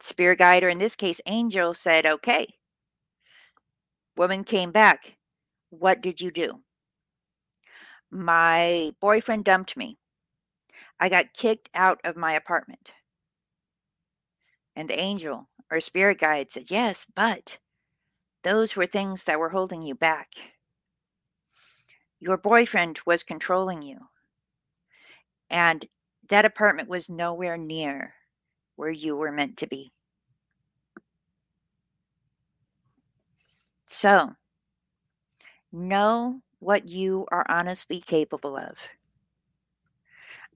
[0.00, 2.46] Spirit guide, or in this case, angel, said, Okay.
[4.16, 5.16] Woman came back.
[5.70, 6.62] What did you do?
[8.10, 9.98] My boyfriend dumped me.
[11.00, 12.92] I got kicked out of my apartment.
[14.76, 17.58] And the angel or spirit guide said, Yes, but
[18.42, 20.28] those were things that were holding you back.
[22.20, 23.98] Your boyfriend was controlling you.
[25.50, 25.84] And
[26.28, 28.14] that apartment was nowhere near
[28.76, 29.92] where you were meant to be.
[33.86, 34.36] So,
[35.72, 38.78] know what you are honestly capable of.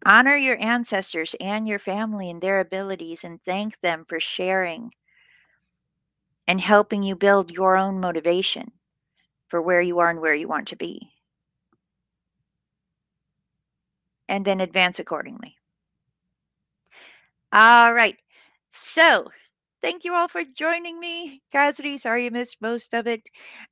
[0.07, 4.93] Honor your ancestors and your family and their abilities and thank them for sharing
[6.49, 8.73] and helping you build your own motivation
[9.49, 11.13] for where you are and where you want to be.
[14.29, 15.58] And then advance accordingly.
[17.53, 18.17] All right.
[18.69, 19.31] So,
[19.83, 21.43] thank you all for joining me.
[21.53, 23.23] Cassidy, sorry you missed most of it.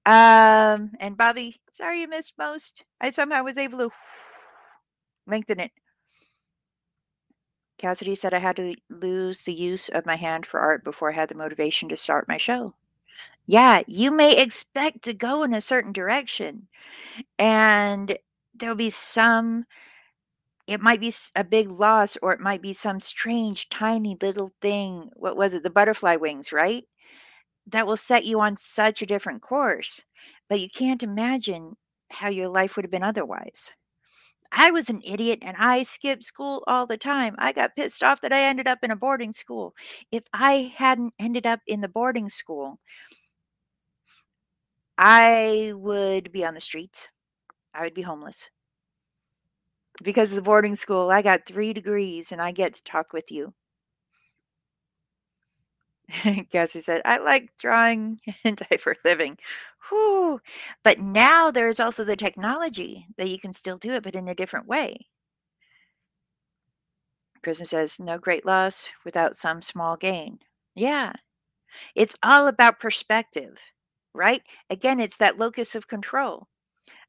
[0.07, 2.85] Um, and Bobby, sorry you missed most.
[3.01, 3.91] I somehow was able to
[5.27, 5.73] lengthen it.
[7.79, 11.15] Cassidy said I had to lose the use of my hand for art before I
[11.15, 12.75] had the motivation to start my show.
[13.47, 16.69] Yeah, you may expect to go in a certain direction,
[17.39, 18.17] and
[18.55, 19.67] there'll be some,
[20.67, 25.11] it might be a big loss, or it might be some strange, tiny little thing.
[25.15, 25.63] What was it?
[25.63, 26.85] The butterfly wings, right?
[27.69, 30.03] That will set you on such a different course,
[30.49, 31.77] but you can't imagine
[32.11, 33.71] how your life would have been otherwise.
[34.53, 37.37] I was an idiot and I skipped school all the time.
[37.39, 39.75] I got pissed off that I ended up in a boarding school.
[40.11, 42.79] If I hadn't ended up in the boarding school,
[44.99, 47.09] I would be on the streets.
[47.75, 48.49] I would be homeless.
[50.03, 53.31] Because of the boarding school, I got three degrees and I get to talk with
[53.31, 53.53] you.
[56.51, 59.39] Cassie said, I like drawing and hentai for living.
[59.89, 60.41] Whew.
[60.83, 64.35] But now there's also the technology that you can still do it, but in a
[64.35, 65.07] different way.
[67.43, 70.39] Kristen says, no great loss without some small gain.
[70.75, 71.13] Yeah.
[71.95, 73.59] It's all about perspective,
[74.15, 74.43] right?
[74.71, 76.49] Again, it's that locus of control.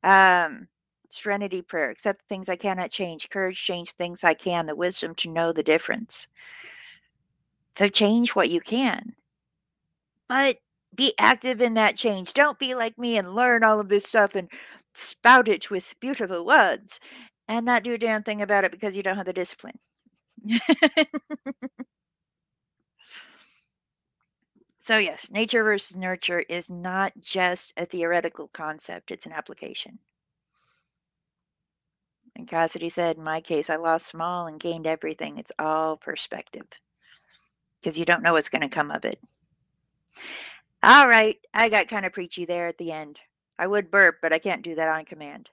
[0.04, 0.68] Um,
[1.10, 5.30] serenity prayer, accept things I cannot change, courage, change things I can, the wisdom to
[5.30, 6.28] know the difference.
[7.78, 9.16] So change what you can.
[10.30, 10.58] But
[10.96, 12.34] be active in that change.
[12.34, 14.50] Don't be like me and learn all of this stuff and
[14.94, 17.00] spout it with beautiful words
[17.48, 19.78] and not do a damn thing about it because you don't have the discipline.
[24.80, 30.00] so, yes, nature versus nurture is not just a theoretical concept, it's an application.
[32.38, 35.40] And Cassidy said, in my case, I lost small and gained everything.
[35.40, 36.68] It's all perspective
[37.80, 39.20] because you don't know what's going to come of it.
[40.84, 41.36] All right.
[41.56, 43.20] I got kind of preachy there at the end.
[43.58, 45.50] I would burp, but I can't do that on command.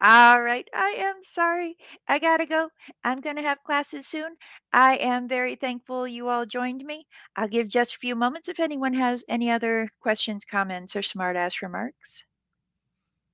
[0.00, 0.68] All right.
[0.72, 1.76] I am sorry.
[2.06, 2.70] I got to go.
[3.02, 4.36] I'm going to have classes soon.
[4.72, 7.04] I am very thankful you all joined me.
[7.34, 11.34] I'll give just a few moments if anyone has any other questions, comments, or smart
[11.34, 12.24] ass remarks.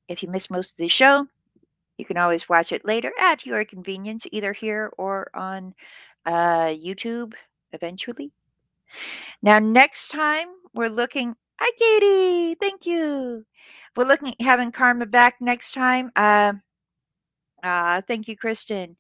[0.09, 1.27] If you missed most of the show,
[2.03, 5.73] you can always watch it later at your convenience, either here or on
[6.27, 7.33] uh, YouTube
[7.73, 8.33] eventually.
[9.41, 11.37] Now, next time we're looking.
[11.61, 12.57] Hi, Katie.
[12.61, 13.45] Thank you.
[13.95, 16.11] We're looking having Karma back next time.
[16.17, 16.55] Uh,
[17.63, 18.97] uh, thank you, Kristen.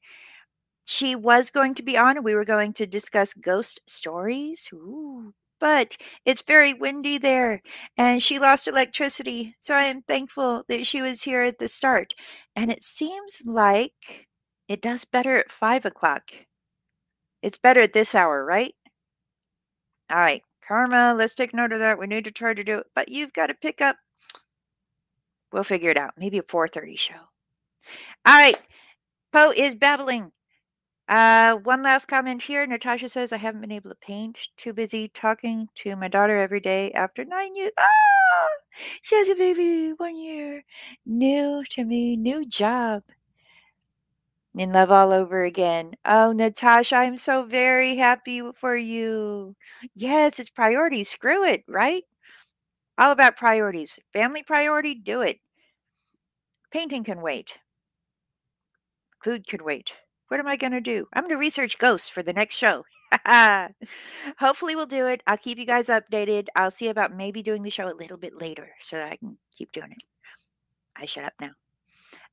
[0.85, 4.69] She was going to be on, we were going to discuss ghost stories.
[4.73, 7.63] Ooh, but it's very windy there
[7.97, 9.55] and she lost electricity.
[9.61, 12.15] So I am thankful that she was here at the start.
[12.57, 14.27] And it seems like
[14.67, 16.33] it does better at five o'clock.
[17.43, 18.75] It's better at this hour, right?
[20.11, 21.97] All right, Karma, let's take note of that.
[21.97, 23.97] We need to try to do it, but you've got to pick up.
[25.53, 26.15] We'll figure it out.
[26.17, 27.15] Maybe a 4:30 show.
[28.27, 28.57] All right,
[29.33, 30.33] Poe is babbling.
[31.13, 32.67] Uh, one last comment here.
[32.67, 34.39] Natasha says, I haven't been able to paint.
[34.57, 37.73] Too busy talking to my daughter every day after nine years.
[37.79, 38.49] Ah,
[39.03, 40.65] she has a baby one year.
[41.07, 43.05] New to me, new job.
[44.57, 45.95] In love all over again.
[46.07, 49.57] Oh, Natasha, I'm so very happy for you.
[49.95, 51.11] Yes, it's priorities.
[51.11, 52.05] Screw it, right?
[52.99, 54.01] All about priorities.
[54.15, 55.39] Family priority, do it.
[56.73, 57.59] Painting can wait.
[59.25, 59.95] Food can wait.
[60.33, 61.07] What am I going to do?
[61.13, 62.87] I'm going to research ghosts for the next show.
[64.39, 65.23] Hopefully, we'll do it.
[65.27, 66.47] I'll keep you guys updated.
[66.57, 69.37] I'll see about maybe doing the show a little bit later so that I can
[69.59, 70.03] keep doing it.
[70.97, 71.51] I shut up now.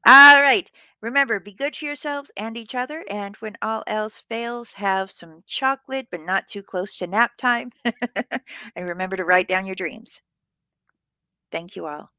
[0.05, 0.71] All right.
[1.01, 3.03] Remember, be good to yourselves and each other.
[3.09, 7.69] And when all else fails, have some chocolate, but not too close to nap time.
[7.83, 10.21] and remember to write down your dreams.
[11.51, 12.09] Thank you all.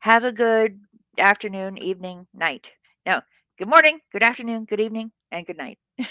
[0.00, 0.78] Have a good
[1.16, 2.70] afternoon, evening, night.
[3.06, 3.22] No,
[3.56, 5.78] good morning, good afternoon, good evening, and good night.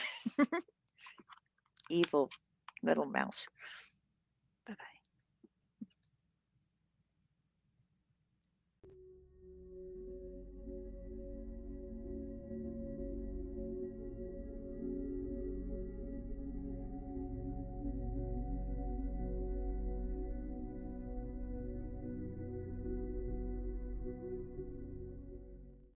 [1.89, 2.29] Evil
[2.83, 3.47] little mouse.